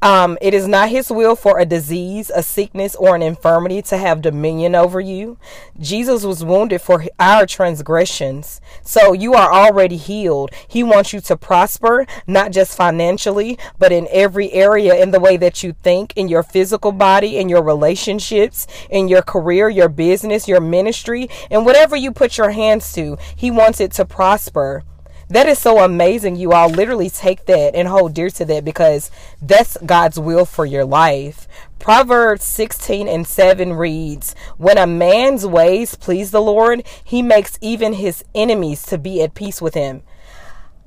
Um, 0.06 0.38
it 0.40 0.54
is 0.54 0.68
not 0.68 0.90
his 0.90 1.10
will 1.10 1.36
for 1.36 1.58
a 1.58 1.66
disease, 1.66 2.30
a 2.30 2.44
sickness, 2.44 2.94
or 2.94 3.16
an 3.16 3.24
infirmity 3.24 3.82
to 3.82 3.98
have 3.98 4.22
dominion 4.22 4.76
over 4.76 5.00
you. 5.00 5.40
Jesus 5.80 6.24
was 6.24 6.46
wounded 6.46 6.84
for 6.84 7.06
our 7.20 7.48
transgressions. 7.48 8.62
So 8.84 9.14
you 9.14 9.34
are 9.34 9.52
already 9.52 9.98
healed. 9.98 10.52
He 10.68 10.84
wants 10.84 11.12
you 11.12 11.22
to 11.22 11.36
prosper, 11.36 12.06
not 12.28 12.52
just 12.52 12.78
financially, 12.78 13.58
but 13.80 13.92
in 13.92 14.08
every 14.12 14.54
area 14.54 14.94
in 14.94 15.10
the 15.10 15.20
way 15.20 15.38
that 15.38 15.64
you 15.64 15.74
think, 15.82 16.14
in 16.16 16.28
your 16.28 16.44
physical 16.44 16.92
body, 16.92 17.38
in 17.38 17.50
your 17.50 17.64
relationships, 17.64 18.68
in 18.92 19.08
your 19.08 19.24
career, 19.24 19.70
your 19.70 19.90
business, 19.90 20.48
your 20.48 20.62
ministry, 20.62 21.28
and 21.50 21.66
whatever 21.66 21.96
you 21.96 22.12
put 22.12 22.38
your 22.38 22.52
hands 22.52 22.94
to. 22.94 23.18
He 23.36 23.50
wants 23.50 23.80
it 23.80 23.94
to 23.94 24.06
prosper. 24.06 24.84
That 25.28 25.48
is 25.48 25.58
so 25.58 25.84
amazing. 25.84 26.36
You 26.36 26.52
all 26.54 26.70
literally 26.70 27.10
take 27.10 27.46
that 27.46 27.76
and 27.76 27.88
hold 27.88 28.14
dear 28.14 28.30
to 28.30 28.46
that 28.46 28.64
because 28.64 29.10
that's 29.42 29.78
God's 29.78 30.20
will 30.20 30.46
for 30.46 30.66
your 30.66 30.86
life. 30.86 31.48
Proverbs 31.80 32.44
16 32.44 33.08
and 33.08 33.26
7 33.26 33.74
reads, 33.74 34.36
When 34.58 34.78
a 34.78 34.86
man's 34.86 35.46
ways 35.46 35.96
please 35.96 36.32
the 36.32 36.42
Lord, 36.42 36.86
he 37.04 37.22
makes 37.22 37.58
even 37.60 37.94
his 37.94 38.24
enemies 38.36 38.84
to 38.84 38.98
be 38.98 39.22
at 39.24 39.34
peace 39.34 39.62
with 39.62 39.74
him. 39.74 40.04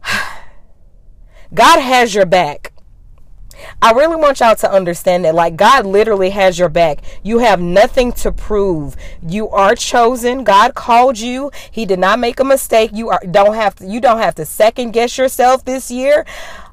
God 1.54 1.80
has 1.80 2.14
your 2.14 2.26
back. 2.26 2.73
I 3.83 3.93
really 3.93 4.17
want 4.17 4.41
y'all 4.41 4.57
to 4.57 4.71
understand 4.71 5.25
that 5.25 5.35
like 5.35 5.57
God 5.57 5.87
literally 5.87 6.31
has 6.31 6.59
your 6.59 6.69
back. 6.69 7.00
You 7.23 7.38
have 7.38 7.61
nothing 7.61 8.12
to 8.12 8.33
prove. 8.33 8.97
You 9.27 9.49
are 9.50 9.75
chosen. 9.75 10.45
God 10.45 10.75
called 10.75 11.19
you. 11.19 11.50
He 11.71 11.87
did 11.87 11.99
not 11.99 12.19
make 12.19 12.41
a 12.41 12.45
mistake. 12.45 12.91
You 12.93 13.11
are 13.11 13.21
don't 13.31 13.55
have 13.55 13.75
to 13.77 13.87
you 13.87 14.00
don't 14.00 14.19
have 14.19 14.35
to 14.37 14.45
second 14.45 14.93
guess 14.93 15.19
yourself 15.19 15.65
this 15.65 15.91
year. 15.91 16.25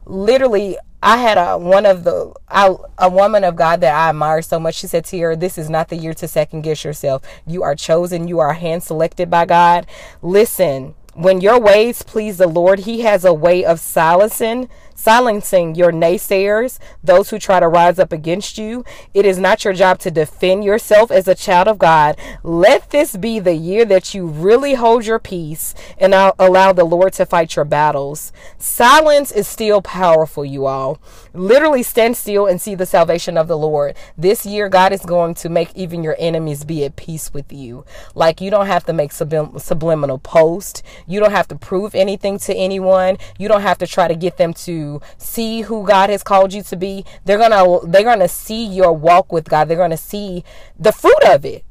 Literally 0.05 0.77
I 1.05 1.17
had 1.17 1.37
a 1.37 1.57
one 1.57 1.85
of 1.85 2.03
the 2.03 2.33
I, 2.49 2.75
a 2.97 3.09
woman 3.09 3.43
of 3.43 3.55
God 3.55 3.81
that 3.81 3.93
I 3.93 4.09
admire 4.09 4.41
so 4.41 4.59
much. 4.59 4.73
She 4.75 4.87
said 4.87 5.05
to 5.05 5.19
her, 5.19 5.35
"This 5.35 5.59
is 5.59 5.69
not 5.69 5.89
the 5.89 5.95
year 5.95 6.15
to 6.15 6.27
second 6.27 6.61
guess 6.61 6.83
yourself. 6.83 7.21
You 7.45 7.61
are 7.61 7.75
chosen. 7.75 8.27
You 8.27 8.39
are 8.39 8.53
hand 8.53 8.81
selected 8.81 9.29
by 9.29 9.45
God. 9.45 9.85
Listen, 10.23 10.95
when 11.13 11.41
your 11.41 11.59
ways 11.59 12.01
please 12.01 12.37
the 12.37 12.47
Lord, 12.47 12.79
He 12.79 13.01
has 13.01 13.23
a 13.23 13.33
way 13.33 13.63
of 13.63 13.79
silencing 13.79 14.67
silencing 14.95 15.75
your 15.75 15.91
naysayers, 15.91 16.79
those 17.03 17.29
who 17.29 17.37
try 17.37 17.59
to 17.59 17.67
rise 17.67 17.99
up 17.99 18.11
against 18.11 18.57
you. 18.57 18.83
It 19.13 19.25
is 19.25 19.37
not 19.37 19.63
your 19.63 19.73
job 19.73 19.99
to 19.99 20.09
defend 20.09 20.63
yourself 20.63 21.11
as 21.11 21.27
a 21.27 21.35
child 21.35 21.67
of 21.67 21.77
God. 21.77 22.17
Let 22.41 22.89
this 22.89 23.15
be 23.15 23.39
the 23.39 23.53
year 23.53 23.85
that 23.85 24.13
you 24.13 24.25
really 24.25 24.73
hold 24.73 25.05
your 25.05 25.19
peace 25.19 25.75
and 25.97 26.13
allow 26.13 26.73
the 26.73 26.85
Lord 26.85 27.13
to 27.13 27.25
fight 27.25 27.55
your 27.55 27.65
battles. 27.65 28.31
Silence 28.57 29.31
is 29.31 29.47
still 29.47 29.81
powerful, 29.81 30.43
you 30.43 30.65
all. 30.65 30.99
Literally 31.35 31.83
stand 31.83 32.17
still 32.17 32.47
and 32.47 32.61
see 32.61 32.75
the 32.75 32.85
salvation 32.85 33.37
of 33.37 33.47
the 33.47 33.57
Lord. 33.57 33.95
This 34.17 34.45
year, 34.45 34.69
God 34.69 34.91
is 34.91 35.01
going 35.01 35.33
to 35.35 35.49
make 35.49 35.75
even 35.75 36.03
your 36.03 36.15
enemies 36.17 36.63
be 36.63 36.85
at 36.85 36.95
peace 36.95 37.33
with 37.33 37.51
you. 37.51 37.85
Like 38.13 38.41
you 38.41 38.49
don't 38.49 38.67
have 38.67 38.85
to 38.85 38.93
make 38.93 39.11
sublim- 39.11 39.59
subliminal 39.59 40.17
post. 40.19 40.81
You 41.07 41.19
don't 41.19 41.31
have 41.31 41.47
to 41.49 41.55
prove 41.55 41.93
anything 41.93 42.39
to 42.39 42.55
anyone. 42.55 43.17
You 43.37 43.47
don't 43.47 43.61
have 43.61 43.77
to 43.79 43.87
try 43.87 44.07
to 44.07 44.15
get 44.15 44.37
them 44.37 44.53
to 44.53 45.01
see 45.17 45.61
who 45.61 45.85
God 45.85 46.09
has 46.09 46.23
called 46.23 46.53
you 46.53 46.63
to 46.63 46.75
be. 46.75 47.05
They're 47.25 47.37
to 47.37 47.81
they're 47.85 48.15
to 48.17 48.27
see 48.27 48.65
your 48.65 48.93
walk 48.93 49.31
with 49.31 49.49
God. 49.49 49.67
They're 49.67 49.87
to 49.89 49.97
see 49.97 50.43
the 50.79 50.91
fruit 50.91 51.23
of 51.25 51.45
it. 51.45 51.65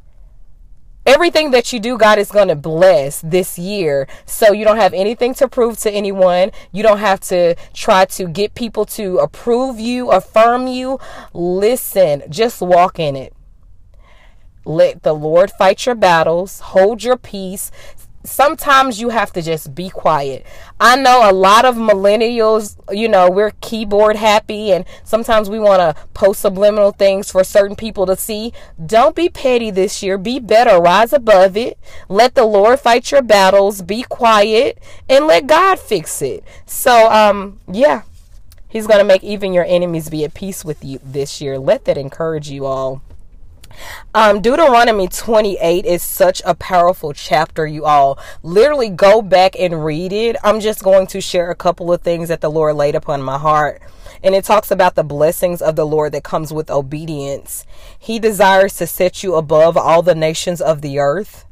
Everything 1.06 1.50
that 1.50 1.72
you 1.72 1.80
do, 1.80 1.98
God 1.98 2.18
is 2.18 2.30
going 2.30 2.48
to 2.48 2.56
bless 2.56 3.20
this 3.20 3.58
year. 3.58 4.08
So 4.24 4.52
you 4.52 4.64
don't 4.64 4.78
have 4.78 4.94
anything 4.94 5.34
to 5.34 5.48
prove 5.48 5.78
to 5.80 5.90
anyone. 5.90 6.50
You 6.72 6.82
don't 6.82 6.98
have 6.98 7.20
to 7.20 7.56
try 7.74 8.06
to 8.06 8.26
get 8.26 8.54
people 8.54 8.86
to 8.86 9.18
approve 9.18 9.78
you, 9.78 10.10
affirm 10.10 10.66
you. 10.66 10.98
Listen, 11.34 12.22
just 12.30 12.62
walk 12.62 12.98
in 12.98 13.16
it. 13.16 13.34
Let 14.64 15.02
the 15.02 15.12
Lord 15.12 15.50
fight 15.50 15.84
your 15.84 15.94
battles. 15.94 16.60
Hold 16.60 17.04
your 17.04 17.18
peace 17.18 17.70
sometimes 18.24 19.00
you 19.00 19.10
have 19.10 19.32
to 19.34 19.42
just 19.42 19.74
be 19.74 19.90
quiet. 19.90 20.44
I 20.80 20.96
know 20.96 21.30
a 21.30 21.32
lot 21.32 21.64
of 21.64 21.76
millennials, 21.76 22.76
you 22.90 23.08
know, 23.08 23.30
we're 23.30 23.52
keyboard 23.60 24.16
happy 24.16 24.72
and 24.72 24.84
sometimes 25.04 25.48
we 25.50 25.58
want 25.58 25.80
to 25.80 26.02
post 26.14 26.40
subliminal 26.40 26.92
things 26.92 27.30
for 27.30 27.44
certain 27.44 27.76
people 27.76 28.06
to 28.06 28.16
see. 28.16 28.52
Don't 28.84 29.14
be 29.14 29.28
petty 29.28 29.70
this 29.70 30.02
year. 30.02 30.18
Be 30.18 30.40
better. 30.40 30.80
Rise 30.80 31.12
above 31.12 31.56
it. 31.56 31.78
Let 32.08 32.34
the 32.34 32.44
Lord 32.44 32.80
fight 32.80 33.12
your 33.12 33.22
battles. 33.22 33.82
Be 33.82 34.02
quiet 34.02 34.78
and 35.08 35.26
let 35.26 35.46
God 35.46 35.78
fix 35.78 36.22
it. 36.22 36.42
So, 36.66 37.10
um, 37.10 37.60
yeah. 37.70 38.02
He's 38.68 38.88
going 38.88 38.98
to 38.98 39.04
make 39.04 39.22
even 39.22 39.52
your 39.52 39.64
enemies 39.64 40.10
be 40.10 40.24
at 40.24 40.34
peace 40.34 40.64
with 40.64 40.84
you 40.84 40.98
this 41.04 41.40
year. 41.40 41.60
Let 41.60 41.84
that 41.84 41.96
encourage 41.96 42.50
you 42.50 42.66
all. 42.66 43.02
Um, 44.14 44.40
Deuteronomy 44.40 45.08
28 45.08 45.84
is 45.84 46.02
such 46.02 46.40
a 46.44 46.54
powerful 46.54 47.12
chapter, 47.12 47.66
you 47.66 47.84
all. 47.84 48.18
Literally 48.42 48.88
go 48.88 49.22
back 49.22 49.58
and 49.58 49.84
read 49.84 50.12
it. 50.12 50.36
I'm 50.44 50.60
just 50.60 50.82
going 50.82 51.06
to 51.08 51.20
share 51.20 51.50
a 51.50 51.56
couple 51.56 51.92
of 51.92 52.02
things 52.02 52.28
that 52.28 52.40
the 52.40 52.50
Lord 52.50 52.76
laid 52.76 52.94
upon 52.94 53.22
my 53.22 53.38
heart. 53.38 53.82
And 54.22 54.34
it 54.34 54.44
talks 54.44 54.70
about 54.70 54.94
the 54.94 55.04
blessings 55.04 55.60
of 55.60 55.76
the 55.76 55.86
Lord 55.86 56.12
that 56.12 56.24
comes 56.24 56.52
with 56.52 56.70
obedience. 56.70 57.66
He 57.98 58.18
desires 58.18 58.76
to 58.76 58.86
set 58.86 59.22
you 59.22 59.34
above 59.34 59.76
all 59.76 60.02
the 60.02 60.14
nations 60.14 60.60
of 60.60 60.80
the 60.80 60.98
earth. 60.98 61.44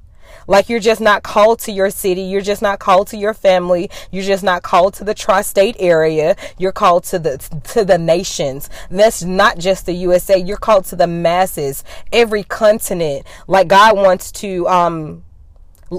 Like 0.52 0.68
you're 0.68 0.80
just 0.80 1.00
not 1.00 1.23
called 1.23 1.61
to 1.61 1.73
your 1.73 1.88
city. 1.88 2.21
You're 2.21 2.42
just 2.42 2.61
not 2.61 2.78
called 2.78 3.09
to 3.09 3.16
your 3.16 3.32
family. 3.32 3.88
You're 4.11 4.23
just 4.23 4.44
not 4.44 4.62
called 4.62 4.92
to 4.94 5.04
the 5.04 5.14
tri-state 5.14 5.76
area. 5.78 6.37
You're 6.59 6.73
called 6.73 7.04
to 7.04 7.18
the, 7.18 7.38
to 7.73 7.87
the 7.87 7.97
nations. 7.97 8.68
That's 8.90 9.23
not 9.23 9.56
just 9.56 9.87
the 9.87 9.94
USA. 9.94 10.37
You're 10.37 10.59
called 10.59 10.85
to 10.87 10.97
the 10.97 11.06
masses, 11.06 11.85
every 12.12 12.42
continent. 12.42 13.26
Like 13.47 13.68
God 13.68 13.97
wants 13.97 14.30
to, 14.32 14.68
um, 14.68 15.25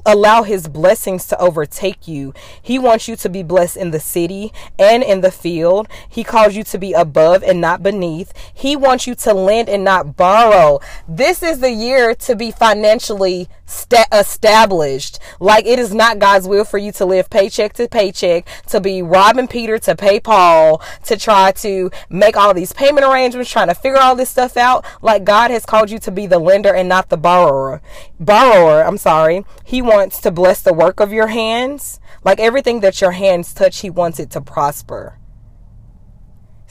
allow 0.05 0.43
his 0.43 0.67
blessings 0.67 1.27
to 1.27 1.39
overtake 1.39 2.07
you. 2.07 2.33
He 2.61 2.79
wants 2.79 3.07
you 3.07 3.15
to 3.17 3.29
be 3.29 3.43
blessed 3.43 3.77
in 3.77 3.91
the 3.91 3.99
city 3.99 4.51
and 4.79 5.03
in 5.03 5.21
the 5.21 5.31
field. 5.31 5.87
He 6.07 6.23
calls 6.23 6.55
you 6.55 6.63
to 6.65 6.77
be 6.77 6.93
above 6.93 7.43
and 7.43 7.59
not 7.61 7.83
beneath. 7.83 8.33
He 8.53 8.75
wants 8.75 9.07
you 9.07 9.15
to 9.15 9.33
lend 9.33 9.69
and 9.69 9.83
not 9.83 10.15
borrow. 10.15 10.79
This 11.07 11.43
is 11.43 11.59
the 11.59 11.71
year 11.71 12.15
to 12.15 12.35
be 12.35 12.51
financially 12.51 13.47
sta- 13.65 14.05
established. 14.11 15.19
Like 15.39 15.65
it 15.65 15.79
is 15.79 15.93
not 15.93 16.19
God's 16.19 16.47
will 16.47 16.65
for 16.65 16.77
you 16.77 16.91
to 16.93 17.05
live 17.05 17.29
paycheck 17.29 17.73
to 17.73 17.87
paycheck, 17.87 18.47
to 18.67 18.79
be 18.79 19.01
robbing 19.01 19.47
Peter 19.47 19.77
to 19.79 19.95
pay 19.95 20.19
Paul, 20.19 20.81
to 21.05 21.17
try 21.17 21.51
to 21.53 21.91
make 22.09 22.37
all 22.37 22.53
these 22.53 22.73
payment 22.73 23.05
arrangements, 23.05 23.51
trying 23.51 23.67
to 23.67 23.75
figure 23.75 23.99
all 23.99 24.15
this 24.15 24.29
stuff 24.29 24.57
out. 24.57 24.85
Like 25.01 25.23
God 25.23 25.51
has 25.51 25.65
called 25.65 25.89
you 25.89 25.99
to 25.99 26.11
be 26.11 26.27
the 26.27 26.39
lender 26.39 26.73
and 26.73 26.89
not 26.89 27.09
the 27.09 27.17
borrower. 27.17 27.81
Borrower, 28.23 28.83
I'm 28.83 28.97
sorry. 28.97 29.45
He 29.63 29.81
wants 29.81 30.19
to 30.21 30.31
bless 30.31 30.61
the 30.61 30.73
work 30.73 30.99
of 30.99 31.11
your 31.11 31.27
hands. 31.27 31.99
Like 32.23 32.39
everything 32.39 32.79
that 32.81 33.01
your 33.01 33.11
hands 33.11 33.53
touch, 33.53 33.79
he 33.79 33.89
wants 33.89 34.19
it 34.19 34.29
to 34.31 34.41
prosper. 34.41 35.19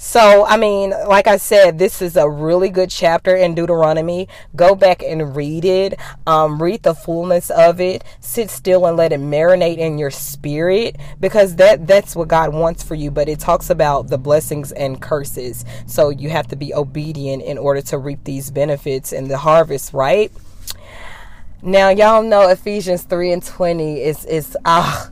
So, 0.04 0.44
I 0.46 0.56
mean, 0.56 0.90
like 0.90 1.28
I 1.28 1.36
said, 1.36 1.78
this 1.78 2.02
is 2.02 2.16
a 2.16 2.28
really 2.28 2.70
good 2.70 2.90
chapter 2.90 3.36
in 3.36 3.54
Deuteronomy. 3.54 4.26
Go 4.56 4.74
back 4.74 5.00
and 5.00 5.36
read 5.36 5.64
it. 5.64 5.96
Um, 6.26 6.60
read 6.60 6.82
the 6.82 6.92
fullness 6.92 7.50
of 7.50 7.80
it. 7.80 8.02
Sit 8.18 8.50
still 8.50 8.84
and 8.84 8.96
let 8.96 9.12
it 9.12 9.20
marinate 9.20 9.78
in 9.78 9.98
your 9.98 10.10
spirit 10.10 10.96
because 11.20 11.54
that 11.54 11.86
that's 11.86 12.16
what 12.16 12.26
God 12.26 12.52
wants 12.52 12.82
for 12.82 12.96
you. 12.96 13.12
But 13.12 13.28
it 13.28 13.38
talks 13.38 13.70
about 13.70 14.08
the 14.08 14.18
blessings 14.18 14.72
and 14.72 15.00
curses. 15.00 15.64
So 15.86 16.10
you 16.10 16.30
have 16.30 16.48
to 16.48 16.56
be 16.56 16.74
obedient 16.74 17.44
in 17.44 17.56
order 17.56 17.82
to 17.82 17.96
reap 17.96 18.24
these 18.24 18.50
benefits 18.50 19.12
and 19.12 19.30
the 19.30 19.38
harvest, 19.38 19.92
right? 19.92 20.32
Now 21.64 21.90
y'all 21.90 22.24
know 22.24 22.48
Ephesians 22.48 23.04
3 23.04 23.30
and 23.34 23.44
20 23.44 24.02
is 24.02 24.24
is 24.24 24.56
ah 24.64 25.10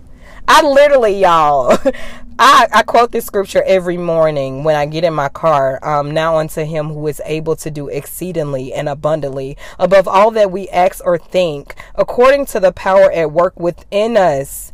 I 0.49 0.63
literally 0.63 1.21
y'all 1.21 1.79
I, 2.41 2.67
I 2.73 2.83
quote 2.83 3.13
this 3.13 3.25
scripture 3.25 3.63
every 3.65 3.97
morning 3.97 4.65
when 4.65 4.75
I 4.75 4.87
get 4.87 5.05
in 5.05 5.15
my 5.15 5.29
car. 5.29 5.79
Um, 5.87 6.11
now 6.11 6.39
unto 6.39 6.65
him 6.65 6.89
who 6.89 7.07
is 7.07 7.23
able 7.25 7.55
to 7.55 7.71
do 7.71 7.87
exceedingly 7.87 8.73
and 8.73 8.89
abundantly 8.89 9.57
above 9.79 10.09
all 10.09 10.33
that 10.33 10.51
we 10.51 10.69
ask 10.71 11.05
or 11.05 11.19
think, 11.19 11.77
according 11.95 12.47
to 12.47 12.59
the 12.59 12.73
power 12.73 13.13
at 13.13 13.31
work 13.31 13.61
within 13.61 14.17
us. 14.17 14.73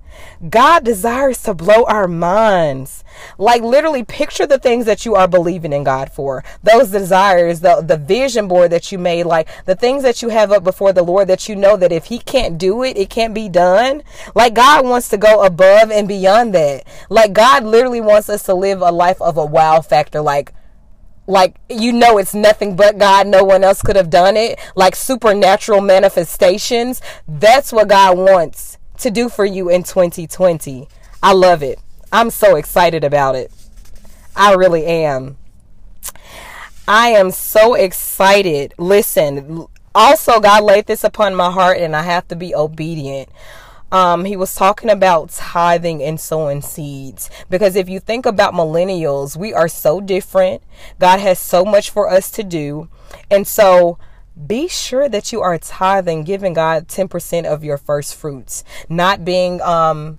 God 0.48 0.84
desires 0.84 1.42
to 1.44 1.54
blow 1.54 1.84
our 1.84 2.06
minds. 2.06 3.04
Like 3.38 3.62
literally 3.62 4.04
picture 4.04 4.46
the 4.46 4.58
things 4.58 4.84
that 4.84 5.06
you 5.06 5.14
are 5.14 5.28
believing 5.28 5.72
in 5.72 5.84
God 5.84 6.12
for. 6.12 6.44
Those 6.62 6.90
desires, 6.90 7.60
the 7.60 7.80
the 7.80 7.96
vision 7.96 8.48
board 8.48 8.70
that 8.72 8.92
you 8.92 8.98
made, 8.98 9.24
like 9.24 9.48
the 9.64 9.74
things 9.74 10.02
that 10.02 10.22
you 10.22 10.28
have 10.28 10.52
up 10.52 10.64
before 10.64 10.92
the 10.92 11.02
Lord 11.02 11.28
that 11.28 11.48
you 11.48 11.56
know 11.56 11.76
that 11.76 11.92
if 11.92 12.06
he 12.06 12.18
can't 12.18 12.58
do 12.58 12.82
it, 12.82 12.96
it 12.96 13.10
can't 13.10 13.34
be 13.34 13.48
done. 13.48 14.02
Like 14.34 14.54
God 14.54 14.84
wants 14.84 15.08
to 15.08 15.16
go 15.16 15.42
above 15.44 15.90
and 15.90 16.06
beyond 16.06 16.54
that. 16.54 16.84
Like 17.08 17.32
God 17.32 17.64
literally 17.64 18.00
wants 18.00 18.28
us 18.28 18.42
to 18.44 18.54
live 18.54 18.82
a 18.82 18.92
life 18.92 19.20
of 19.22 19.36
a 19.36 19.46
wow 19.46 19.80
factor 19.80 20.20
like 20.20 20.52
like 21.26 21.56
you 21.68 21.92
know 21.92 22.18
it's 22.18 22.34
nothing 22.34 22.76
but 22.76 22.98
God 22.98 23.26
no 23.26 23.42
one 23.42 23.64
else 23.64 23.82
could 23.82 23.96
have 23.96 24.10
done 24.10 24.36
it 24.36 24.58
like 24.76 24.94
supernatural 24.94 25.80
manifestations 25.80 27.02
that's 27.26 27.72
what 27.72 27.88
God 27.88 28.16
wants 28.16 28.75
to 28.98 29.10
do 29.10 29.28
for 29.28 29.44
you 29.44 29.68
in 29.68 29.82
2020. 29.82 30.88
I 31.22 31.32
love 31.32 31.62
it. 31.62 31.78
I'm 32.12 32.30
so 32.30 32.56
excited 32.56 33.04
about 33.04 33.34
it. 33.34 33.52
I 34.34 34.54
really 34.54 34.86
am. 34.86 35.36
I 36.86 37.08
am 37.08 37.30
so 37.30 37.74
excited. 37.74 38.74
Listen, 38.78 39.66
also, 39.94 40.40
God 40.40 40.62
laid 40.62 40.86
this 40.86 41.04
upon 41.04 41.34
my 41.34 41.50
heart, 41.50 41.78
and 41.78 41.96
I 41.96 42.02
have 42.02 42.28
to 42.28 42.36
be 42.36 42.54
obedient. 42.54 43.28
Um, 43.90 44.24
he 44.24 44.36
was 44.36 44.54
talking 44.54 44.90
about 44.90 45.30
tithing 45.30 46.02
and 46.02 46.20
sowing 46.20 46.60
seeds. 46.60 47.30
Because 47.48 47.76
if 47.76 47.88
you 47.88 47.98
think 47.98 48.26
about 48.26 48.52
millennials, 48.52 49.36
we 49.36 49.54
are 49.54 49.68
so 49.68 50.00
different. 50.00 50.62
God 50.98 51.20
has 51.20 51.38
so 51.38 51.64
much 51.64 51.90
for 51.90 52.10
us 52.10 52.30
to 52.32 52.44
do. 52.44 52.88
And 53.30 53.46
so, 53.46 53.98
be 54.44 54.68
sure 54.68 55.08
that 55.08 55.32
you 55.32 55.40
are 55.40 55.58
tithing, 55.58 56.24
giving 56.24 56.52
God 56.52 56.88
10% 56.88 57.44
of 57.44 57.64
your 57.64 57.78
first 57.78 58.14
fruits, 58.14 58.64
not 58.88 59.24
being 59.24 59.62
um, 59.62 60.18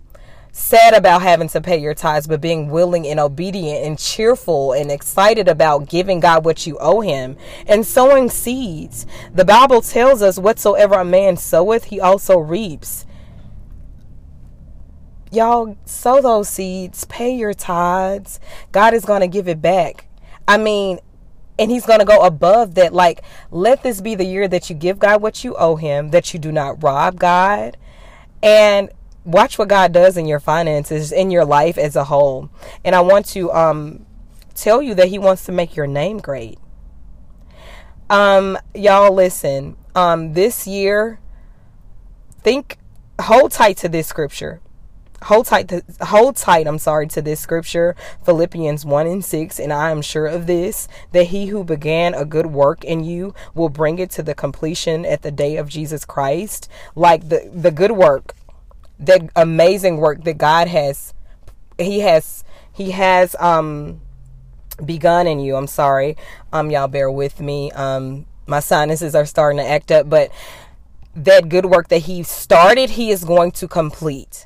sad 0.51 0.95
about 0.95 1.21
having 1.21 1.47
to 1.49 1.61
pay 1.61 1.77
your 1.77 1.93
tithes, 1.93 2.25
but 2.25 2.41
being 2.41 2.69
willing 2.69 3.05
and 3.05 3.19
obedient 3.19 3.85
and 3.85 3.99
cheerful 3.99 4.73
and 4.73 4.91
excited 4.91 5.47
about 5.47 5.87
giving 5.87 6.19
God 6.19 6.45
what 6.45 6.65
you 6.65 6.77
owe 6.79 7.01
Him 7.01 7.37
and 7.67 7.85
sowing 7.85 8.29
seeds. 8.29 9.05
The 9.33 9.45
Bible 9.45 9.81
tells 9.81 10.23
us, 10.23 10.39
whatsoever 10.39 10.95
a 10.95 11.05
man 11.05 11.37
soweth, 11.37 11.85
he 11.85 12.01
also 12.01 12.39
reaps. 12.39 13.05
Y'all 15.31 15.77
sow 15.85 16.21
those 16.21 16.49
seeds, 16.49 17.03
pay 17.05 17.35
your 17.35 17.53
tithes. 17.53 18.39
God 18.71 18.93
is 18.93 19.05
going 19.05 19.21
to 19.21 19.27
give 19.27 19.47
it 19.47 19.61
back. 19.61 20.07
I 20.47 20.57
mean, 20.57 20.99
and 21.59 21.71
he's 21.71 21.85
going 21.85 21.99
to 21.99 22.05
go 22.05 22.21
above 22.21 22.75
that. 22.75 22.93
Like, 22.93 23.23
let 23.51 23.83
this 23.83 24.01
be 24.01 24.15
the 24.15 24.25
year 24.25 24.47
that 24.47 24.69
you 24.69 24.75
give 24.75 24.99
God 24.99 25.21
what 25.21 25.43
you 25.43 25.55
owe 25.55 25.75
him, 25.75 26.09
that 26.09 26.33
you 26.33 26.39
do 26.39 26.51
not 26.51 26.83
rob 26.83 27.19
God. 27.19 27.77
And 28.43 28.89
watch 29.27 29.59
what 29.59 29.67
God 29.67 29.91
does 29.91 30.17
in 30.17 30.25
your 30.25 30.39
finances, 30.39 31.11
in 31.11 31.29
your 31.29 31.45
life 31.45 31.77
as 31.77 31.95
a 31.95 32.05
whole. 32.05 32.49
And 32.83 32.95
I 32.95 33.01
want 33.01 33.25
to 33.27 33.51
um, 33.51 34.05
tell 34.55 34.81
you 34.81 34.95
that 34.95 35.09
He 35.09 35.19
wants 35.19 35.45
to 35.45 35.51
make 35.51 35.75
your 35.75 35.85
name 35.85 36.19
great. 36.19 36.57
Um, 38.09 38.57
y'all, 38.73 39.13
listen. 39.13 39.75
Um, 39.93 40.33
this 40.33 40.65
year, 40.65 41.19
think, 42.41 42.77
hold 43.19 43.51
tight 43.51 43.77
to 43.77 43.89
this 43.89 44.07
scripture. 44.07 44.61
Hold 45.23 45.47
tight, 45.47 45.67
to, 45.69 45.83
hold 46.01 46.35
tight. 46.35 46.67
I'm 46.67 46.77
sorry 46.77 47.07
to 47.07 47.21
this 47.21 47.39
scripture, 47.39 47.95
Philippians 48.23 48.85
one 48.85 49.07
and 49.07 49.25
six, 49.25 49.59
and 49.59 49.73
I 49.73 49.89
am 49.89 50.01
sure 50.01 50.27
of 50.27 50.45
this 50.45 50.87
that 51.11 51.25
he 51.25 51.47
who 51.47 51.63
began 51.63 52.13
a 52.13 52.23
good 52.23 52.47
work 52.47 52.83
in 52.83 53.03
you 53.03 53.33
will 53.55 53.69
bring 53.69 53.97
it 53.97 54.11
to 54.11 54.23
the 54.23 54.35
completion 54.35 55.05
at 55.05 55.23
the 55.23 55.31
day 55.31 55.57
of 55.57 55.69
Jesus 55.69 56.05
Christ. 56.05 56.69
Like 56.95 57.29
the 57.29 57.49
the 57.51 57.71
good 57.71 57.93
work 57.93 58.33
that 58.99 59.29
amazing 59.35 59.97
work 59.97 60.23
that 60.23 60.37
God 60.37 60.67
has 60.67 61.13
he 61.77 62.01
has 62.01 62.43
he 62.71 62.91
has 62.91 63.35
um 63.39 64.01
begun 64.85 65.25
in 65.25 65.39
you. 65.39 65.55
I'm 65.55 65.67
sorry. 65.67 66.15
Um 66.53 66.69
y'all 66.69 66.87
bear 66.87 67.09
with 67.09 67.39
me. 67.39 67.71
Um 67.71 68.27
my 68.45 68.59
sinuses 68.59 69.15
are 69.15 69.25
starting 69.25 69.57
to 69.57 69.67
act 69.67 69.91
up, 69.91 70.09
but 70.09 70.31
that 71.15 71.49
good 71.49 71.65
work 71.65 71.87
that 71.87 72.03
he 72.03 72.23
started, 72.23 72.91
he 72.91 73.09
is 73.09 73.23
going 73.23 73.51
to 73.51 73.67
complete. 73.67 74.45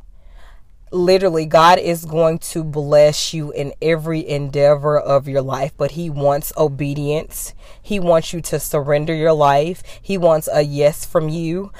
Literally, 0.91 1.45
God 1.45 1.79
is 1.79 2.03
going 2.03 2.39
to 2.39 2.63
bless 2.63 3.33
you 3.33 3.51
in 3.51 3.73
every 3.81 4.27
endeavor 4.27 4.99
of 4.99 5.27
your 5.27 5.41
life, 5.41 5.73
but 5.77 5.91
He 5.91 6.09
wants 6.09 6.51
obedience. 6.57 7.53
He 7.81 7.99
wants 7.99 8.33
you 8.33 8.41
to 8.41 8.59
surrender 8.59 9.13
your 9.15 9.33
life. 9.33 9.83
He 10.01 10.17
wants 10.17 10.49
a 10.51 10.61
yes 10.61 11.05
from 11.05 11.29
you 11.29 11.71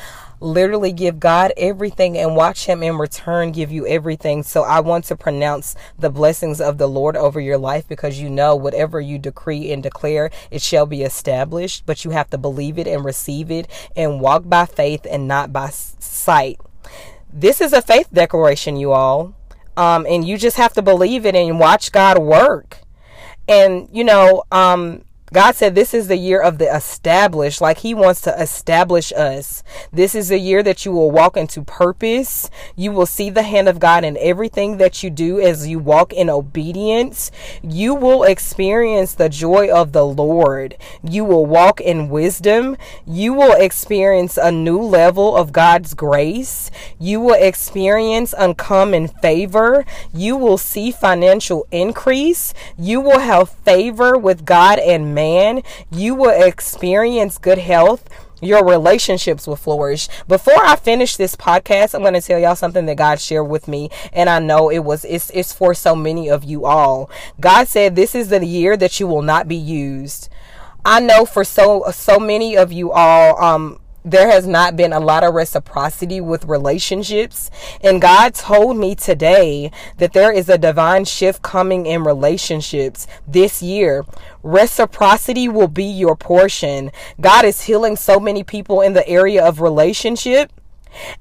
literally 0.42 0.92
give 0.92 1.20
God 1.20 1.54
everything 1.56 2.18
and 2.18 2.36
watch 2.36 2.66
Him 2.66 2.84
in 2.84 2.98
return 2.98 3.52
give 3.52 3.72
you 3.72 3.88
everything. 3.88 4.44
So 4.44 4.64
I 4.64 4.80
want 4.80 5.06
to 5.06 5.16
pronounce 5.16 5.76
the 5.98 6.10
blessings 6.10 6.60
of 6.60 6.78
the 6.78 6.88
Lord 6.88 7.16
over 7.16 7.40
your 7.40 7.58
life 7.58 7.88
because 7.88 8.20
you 8.20 8.30
know 8.30 8.56
whatever 8.56 9.00
you 9.00 9.20
decree 9.20 9.72
and 9.72 9.82
declare, 9.82 10.32
it 10.50 10.62
shall 10.62 10.86
be 10.86 11.04
established. 11.04 11.86
But 11.86 12.04
you 12.04 12.12
have 12.12 12.30
to 12.32 12.38
believe 12.38 12.78
it 12.78 12.88
and 12.88 13.06
receive 13.06 13.52
it 13.52 13.68
and 13.96 14.20
walk 14.20 14.50
by 14.50 14.66
faith 14.66 15.06
and 15.10 15.28
not 15.28 15.54
by 15.54 15.70
sight. 15.70 16.60
This 17.34 17.62
is 17.62 17.74
a 17.74 17.82
faith 17.82 18.10
declaration, 18.14 18.76
you 18.76 18.92
all. 18.92 19.36
Um, 19.78 20.06
and 20.08 20.28
you 20.28 20.38
just 20.38 20.58
have 20.58 20.74
to 20.74 20.82
believe 20.82 21.26
it 21.26 21.36
and 21.36 21.60
watch 21.60 21.92
God 21.92 22.18
work. 22.20 22.80
And, 23.48 23.88
you 23.92 24.04
know, 24.04 24.44
um, 24.52 25.04
God 25.34 25.56
said 25.56 25.76
this 25.76 25.94
is 25.94 26.10
the 26.10 26.18
year 26.18 26.42
of 26.42 26.58
the 26.58 26.76
established, 26.76 27.62
like 27.62 27.78
He 27.78 27.94
wants 27.94 28.20
to 28.22 28.38
establish 28.38 29.14
us. 29.14 29.64
This 29.94 30.14
is 30.14 30.28
the 30.28 30.38
year 30.38 30.62
that 30.62 30.84
you 30.86 30.92
will 30.92 31.10
walk 31.10 31.38
into 31.38 31.64
purpose. 31.64 32.50
You 32.76 32.92
will 32.92 33.06
see 33.06 33.30
the 33.30 33.44
hand 33.44 33.70
of 33.70 33.80
God 33.80 34.04
in 34.04 34.18
everything 34.18 34.76
that 34.78 35.04
you 35.04 35.10
do 35.10 35.40
as 35.40 35.70
you 35.70 35.80
walk 35.80 36.12
in 36.12 36.30
obedience. 36.30 37.32
You 37.64 37.96
will 37.96 38.24
experience 38.24 39.14
the 39.14 39.30
joy 39.30 39.72
of 39.72 39.94
the 39.94 40.06
Lord. 40.06 40.76
You 41.02 41.24
will 41.24 41.46
walk 41.46 41.80
in 41.80 42.10
wisdom. 42.10 42.76
You 43.08 43.32
will 43.32 43.54
experience 43.54 44.36
a 44.38 44.52
new 44.52 44.82
level 44.82 45.38
of 45.38 45.54
God's 45.54 45.94
grace. 45.94 46.70
You 47.00 47.22
will 47.22 47.42
experience 47.42 48.36
uncommon 48.38 49.08
favor. 49.08 49.86
You 50.14 50.36
will 50.36 50.58
see 50.58 50.92
financial 50.92 51.68
increase. 51.72 52.54
You 52.78 53.00
will 53.00 53.20
have 53.20 53.50
favor 53.50 54.18
with 54.18 54.44
God 54.44 54.78
and 54.80 55.16
man 55.16 55.21
man, 55.22 55.62
you 55.92 56.16
will 56.16 56.42
experience 56.44 57.38
good 57.38 57.60
health 57.60 58.10
your 58.44 58.66
relationships 58.66 59.46
will 59.46 59.56
flourish. 59.56 60.10
Before 60.28 60.66
I 60.66 60.76
finish 60.76 61.16
this 61.16 61.36
podcast, 61.36 61.94
I'm 61.94 62.02
going 62.02 62.16
to 62.16 62.22
tell 62.22 62.40
y'all 62.40 62.56
something 62.56 62.88
that 62.88 62.98
God 62.98 63.20
shared 63.20 63.48
with 63.48 63.68
me, 63.68 63.92
and 64.12 64.32
I 64.32 64.40
know 64.40 64.70
it 64.70 64.80
was 64.80 65.06
it's 65.06 65.30
it's 65.30 65.54
for 65.54 65.76
so 65.76 65.96
many 65.96 66.28
of 66.28 66.44
you 66.44 66.66
all. 66.66 67.10
God 67.40 67.68
said 67.68 67.96
this 67.96 68.16
is 68.16 68.30
the 68.30 68.44
year 68.44 68.76
that 68.78 69.00
you 69.00 69.06
will 69.06 69.22
not 69.22 69.48
be 69.48 69.56
used. 69.56 70.28
I 70.84 71.00
know 71.00 71.26
for 71.26 71.44
so 71.44 71.86
so 71.92 72.20
many 72.20 72.58
of 72.58 72.72
you 72.72 72.92
all 72.92 73.40
um 73.40 73.80
there 74.04 74.30
has 74.30 74.48
not 74.48 74.76
been 74.76 74.94
a 74.94 75.00
lot 75.00 75.24
of 75.24 75.34
reciprocity 75.34 76.20
with 76.22 76.46
relationships. 76.46 77.52
And 77.82 78.02
God 78.02 78.34
told 78.34 78.78
me 78.78 78.96
today 78.96 79.72
that 79.98 80.14
there 80.14 80.32
is 80.32 80.50
a 80.50 80.58
divine 80.58 81.06
shift 81.06 81.42
coming 81.42 81.86
in 81.86 82.04
relationships 82.04 83.08
this 83.28 83.62
year. 83.62 84.06
Reciprocity 84.44 85.48
will 85.48 85.68
be 85.68 85.86
your 85.86 86.16
portion. 86.16 86.92
God 87.20 87.46
is 87.46 87.62
healing 87.62 87.96
so 87.96 88.20
many 88.20 88.44
people 88.44 88.82
in 88.82 88.94
the 88.94 89.08
area 89.08 89.46
of 89.46 89.62
relationship 89.62 90.52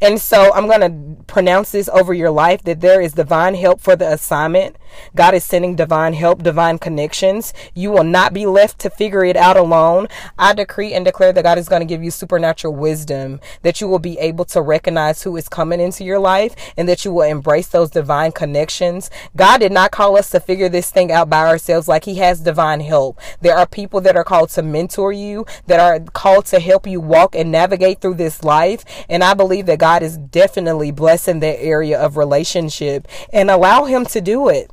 and 0.00 0.20
so 0.20 0.52
I'm 0.52 0.66
going 0.66 0.80
to 0.80 1.22
pronounce 1.24 1.72
this 1.72 1.88
over 1.88 2.12
your 2.12 2.30
life 2.30 2.62
that 2.64 2.80
there 2.80 3.00
is 3.00 3.12
divine 3.12 3.54
help 3.54 3.80
for 3.80 3.96
the 3.96 4.12
assignment. 4.12 4.76
God 5.14 5.34
is 5.34 5.44
sending 5.44 5.76
divine 5.76 6.14
help, 6.14 6.42
divine 6.42 6.78
connections. 6.78 7.52
You 7.74 7.90
will 7.90 8.04
not 8.04 8.32
be 8.32 8.46
left 8.46 8.78
to 8.80 8.90
figure 8.90 9.24
it 9.24 9.36
out 9.36 9.56
alone. 9.56 10.08
I 10.38 10.54
decree 10.54 10.92
and 10.94 11.04
declare 11.04 11.32
that 11.32 11.44
God 11.44 11.58
is 11.58 11.68
going 11.68 11.80
to 11.80 11.86
give 11.86 12.02
you 12.02 12.10
supernatural 12.10 12.74
wisdom, 12.74 13.40
that 13.62 13.80
you 13.80 13.88
will 13.88 13.98
be 13.98 14.18
able 14.18 14.44
to 14.46 14.62
recognize 14.62 15.22
who 15.22 15.36
is 15.36 15.48
coming 15.48 15.80
into 15.80 16.04
your 16.04 16.18
life 16.18 16.54
and 16.76 16.88
that 16.88 17.04
you 17.04 17.12
will 17.12 17.22
embrace 17.22 17.68
those 17.68 17.90
divine 17.90 18.32
connections. 18.32 19.10
God 19.36 19.58
did 19.58 19.72
not 19.72 19.90
call 19.90 20.16
us 20.16 20.30
to 20.30 20.40
figure 20.40 20.68
this 20.68 20.90
thing 20.90 21.12
out 21.12 21.30
by 21.30 21.46
ourselves 21.46 21.88
like 21.88 22.04
he 22.04 22.16
has 22.16 22.40
divine 22.40 22.80
help. 22.80 23.18
There 23.40 23.56
are 23.56 23.66
people 23.66 24.00
that 24.02 24.16
are 24.16 24.24
called 24.24 24.50
to 24.50 24.62
mentor 24.62 25.12
you, 25.12 25.46
that 25.66 25.80
are 25.80 26.00
called 26.12 26.46
to 26.46 26.60
help 26.60 26.86
you 26.86 27.00
walk 27.00 27.34
and 27.34 27.50
navigate 27.50 28.00
through 28.00 28.14
this 28.14 28.44
life. 28.44 28.84
And 29.08 29.22
I 29.24 29.34
believe 29.34 29.66
that 29.66 29.78
God 29.78 30.02
is 30.02 30.16
definitely 30.16 30.90
blessing 30.90 31.40
that 31.40 31.62
area 31.62 32.00
of 32.00 32.16
relationship 32.16 33.06
and 33.32 33.50
allow 33.50 33.84
Him 33.84 34.04
to 34.06 34.20
do 34.20 34.48
it. 34.48 34.70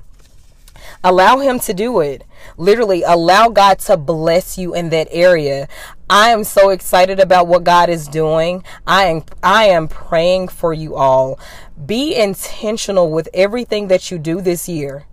Allow 1.08 1.40
Him 1.40 1.58
to 1.62 1.74
do 1.74 2.02
it. 2.02 2.26
Literally, 2.58 3.02
allow 3.02 3.48
God 3.48 3.80
to 3.80 3.96
bless 3.96 4.58
you 4.58 4.76
in 4.76 4.90
that 4.90 5.08
area. 5.10 5.70
I 6.10 6.32
am 6.32 6.44
so 6.44 6.70
excited 6.70 7.18
about 7.18 7.48
what 7.48 7.64
God 7.64 7.90
is 7.90 8.10
doing. 8.10 8.62
I 8.86 9.06
am 9.06 9.24
I 9.42 9.68
am 9.68 9.88
praying 9.88 10.50
for 10.50 10.74
you 10.74 10.98
all. 10.98 11.40
Be 11.86 12.14
intentional 12.14 13.10
with 13.10 13.30
everything 13.34 13.88
that 13.88 14.12
you 14.12 14.20
do 14.20 14.42
this 14.42 14.68
year. 14.68 15.06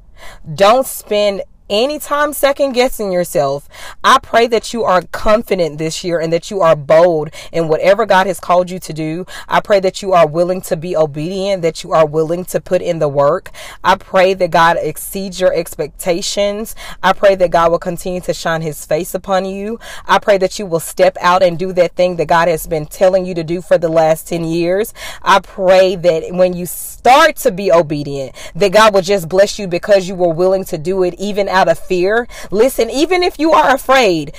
Don't 0.52 0.84
spend 0.84 1.42
anytime 1.70 2.32
second 2.32 2.72
guessing 2.72 3.10
yourself, 3.10 3.68
I 4.02 4.18
pray 4.18 4.46
that 4.48 4.72
you 4.72 4.84
are 4.84 5.02
confident 5.12 5.78
this 5.78 6.04
year 6.04 6.20
and 6.20 6.32
that 6.32 6.50
you 6.50 6.60
are 6.60 6.76
bold 6.76 7.30
in 7.52 7.68
whatever 7.68 8.04
God 8.06 8.26
has 8.26 8.40
called 8.40 8.70
you 8.70 8.78
to 8.80 8.92
do. 8.92 9.26
I 9.48 9.60
pray 9.60 9.80
that 9.80 10.02
you 10.02 10.12
are 10.12 10.26
willing 10.26 10.60
to 10.62 10.76
be 10.76 10.96
obedient, 10.96 11.62
that 11.62 11.82
you 11.82 11.92
are 11.92 12.06
willing 12.06 12.44
to 12.46 12.60
put 12.60 12.82
in 12.82 12.98
the 12.98 13.08
work. 13.08 13.50
I 13.82 13.96
pray 13.96 14.34
that 14.34 14.50
God 14.50 14.76
exceeds 14.80 15.40
your 15.40 15.54
expectations. 15.54 16.74
I 17.02 17.12
pray 17.12 17.34
that 17.36 17.50
God 17.50 17.70
will 17.70 17.78
continue 17.78 18.20
to 18.22 18.34
shine 18.34 18.62
his 18.62 18.84
face 18.84 19.14
upon 19.14 19.44
you. 19.44 19.78
I 20.06 20.18
pray 20.18 20.38
that 20.38 20.58
you 20.58 20.66
will 20.66 20.80
step 20.80 21.16
out 21.20 21.42
and 21.42 21.58
do 21.58 21.72
that 21.72 21.96
thing 21.96 22.16
that 22.16 22.26
God 22.26 22.48
has 22.48 22.66
been 22.66 22.86
telling 22.86 23.24
you 23.24 23.34
to 23.34 23.44
do 23.44 23.62
for 23.62 23.78
the 23.78 23.88
last 23.88 24.28
10 24.28 24.44
years. 24.44 24.92
I 25.22 25.40
pray 25.40 25.96
that 25.96 26.24
when 26.30 26.52
you 26.52 26.66
start 26.66 27.36
to 27.36 27.50
be 27.50 27.72
obedient, 27.72 28.34
that 28.54 28.72
God 28.72 28.92
will 28.92 29.02
just 29.02 29.28
bless 29.28 29.58
you 29.58 29.66
because 29.66 30.08
you 30.08 30.14
were 30.14 30.32
willing 30.32 30.64
to 30.66 30.78
do 30.78 31.02
it 31.02 31.14
even 31.14 31.48
out 31.54 31.68
of 31.68 31.78
fear. 31.78 32.28
Listen, 32.50 32.90
even 32.90 33.22
if 33.22 33.38
you 33.38 33.52
are 33.52 33.74
afraid, 33.74 34.34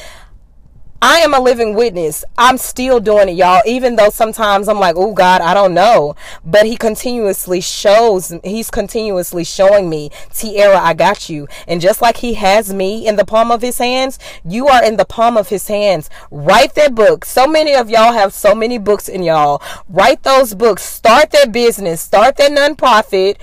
I 1.01 1.19
am 1.19 1.35
a 1.35 1.39
living 1.39 1.75
witness. 1.75 2.23
I'm 2.35 2.57
still 2.57 2.99
doing 2.99 3.29
it, 3.29 3.33
y'all, 3.33 3.61
even 3.67 3.95
though 3.95 4.09
sometimes 4.09 4.67
I'm 4.67 4.79
like, 4.79 4.95
oh 4.95 5.13
God, 5.13 5.39
I 5.39 5.53
don't 5.53 5.75
know. 5.75 6.15
But 6.43 6.65
he 6.65 6.77
continuously 6.77 7.61
shows, 7.61 8.33
he's 8.43 8.71
continuously 8.71 9.43
showing 9.43 9.87
me, 9.87 10.09
Tiara, 10.33 10.79
I 10.79 10.95
got 10.95 11.29
you. 11.29 11.47
And 11.67 11.79
just 11.79 12.01
like 12.01 12.17
he 12.17 12.33
has 12.35 12.73
me 12.73 13.05
in 13.05 13.17
the 13.17 13.25
palm 13.25 13.51
of 13.51 13.61
his 13.61 13.77
hands, 13.77 14.17
you 14.43 14.67
are 14.67 14.83
in 14.83 14.97
the 14.97 15.05
palm 15.05 15.37
of 15.37 15.49
his 15.49 15.67
hands. 15.67 16.09
Write 16.31 16.73
that 16.73 16.95
book. 16.95 17.23
So 17.23 17.45
many 17.45 17.75
of 17.75 17.87
y'all 17.87 18.13
have 18.13 18.33
so 18.33 18.55
many 18.55 18.79
books 18.79 19.07
in 19.07 19.21
y'all. 19.21 19.61
Write 19.87 20.23
those 20.23 20.55
books. 20.55 20.81
Start 20.81 21.29
that 21.31 21.51
business. 21.51 22.01
Start 22.01 22.37
that 22.37 22.51
nonprofit 22.51 23.37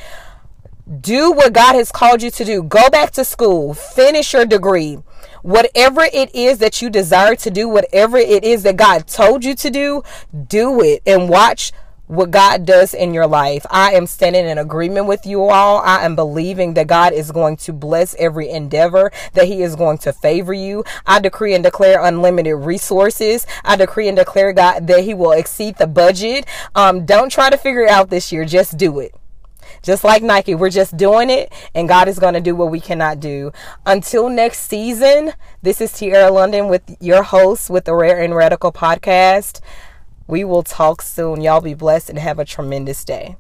do 1.01 1.33
what 1.33 1.53
God 1.53 1.75
has 1.75 1.91
called 1.91 2.23
you 2.23 2.31
to 2.31 2.45
do. 2.45 2.63
Go 2.63 2.91
back 2.91 3.13
to 3.13 3.25
school, 3.25 3.73
finish 3.75 4.33
your 4.33 4.45
degree. 4.45 4.99
Whatever 5.43 6.03
it 6.03 6.35
is 6.35 6.59
that 6.59 6.83
you 6.83 6.91
desire 6.91 7.35
to 7.37 7.51
do, 7.51 7.69
whatever 7.69 8.19
it 8.19 8.45
is 8.45 8.63
that 8.65 8.77
God 8.77 9.07
told 9.07 9.45
you 9.45 9.55
to 9.57 9.71
do, 9.71 10.03
do 10.49 10.83
it 10.83 11.03
and 11.07 11.29
watch 11.29 11.73
what 12.07 12.31
God 12.31 12.67
does 12.67 12.93
in 12.93 13.15
your 13.15 13.27
life. 13.27 13.65
I 13.71 13.93
am 13.93 14.07
standing 14.07 14.47
in 14.47 14.59
agreement 14.59 15.07
with 15.07 15.25
you 15.25 15.45
all. 15.45 15.79
I 15.79 16.05
am 16.05 16.15
believing 16.15 16.75
that 16.75 16.87
God 16.87 17.15
is 17.15 17.33
going 17.33 17.57
to 17.59 17.73
bless 17.73 18.15
every 18.17 18.51
endeavor, 18.51 19.11
that 19.33 19.47
He 19.47 19.63
is 19.63 19.77
going 19.77 19.99
to 19.99 20.13
favor 20.13 20.53
you. 20.53 20.85
I 21.07 21.21
decree 21.21 21.55
and 21.55 21.65
declare 21.65 22.05
unlimited 22.05 22.57
resources. 22.57 23.47
I 23.65 23.77
decree 23.77 24.09
and 24.09 24.17
declare, 24.17 24.53
God, 24.53 24.87
that 24.89 25.05
He 25.05 25.15
will 25.15 25.33
exceed 25.33 25.79
the 25.79 25.87
budget. 25.87 26.47
Um, 26.75 27.07
don't 27.07 27.31
try 27.31 27.49
to 27.49 27.57
figure 27.57 27.83
it 27.83 27.91
out 27.91 28.11
this 28.11 28.31
year. 28.31 28.45
Just 28.45 28.77
do 28.77 28.99
it. 29.01 29.15
Just 29.83 30.05
like 30.05 30.23
Nike, 30.23 30.55
we're 30.55 30.71
just 30.71 30.97
doing 30.97 31.31
it, 31.31 31.53
and 31.75 31.89
God 31.89 32.09
is 32.09 32.19
going 32.19 32.35
to 32.35 32.41
do 32.41 32.55
what 32.55 32.71
we 32.71 32.81
cannot 32.81 33.21
do. 33.21 33.53
Until 33.87 34.29
next 34.29 34.61
season, 34.69 35.33
this 35.63 35.81
is 35.81 35.93
Tiara 35.93 36.31
London 36.31 36.69
with 36.69 36.83
your 37.01 37.23
host 37.23 37.71
with 37.71 37.85
the 37.85 37.95
Rare 37.95 38.21
and 38.21 38.35
Radical 38.35 38.73
podcast. 38.73 39.61
We 40.27 40.45
will 40.45 40.63
talk 40.63 41.03
soon. 41.03 41.41
Y'all 41.41 41.61
be 41.61 41.75
blessed 41.75 42.11
and 42.11 42.19
have 42.19 42.39
a 42.39 42.45
tremendous 42.45 43.05
day. 43.05 43.37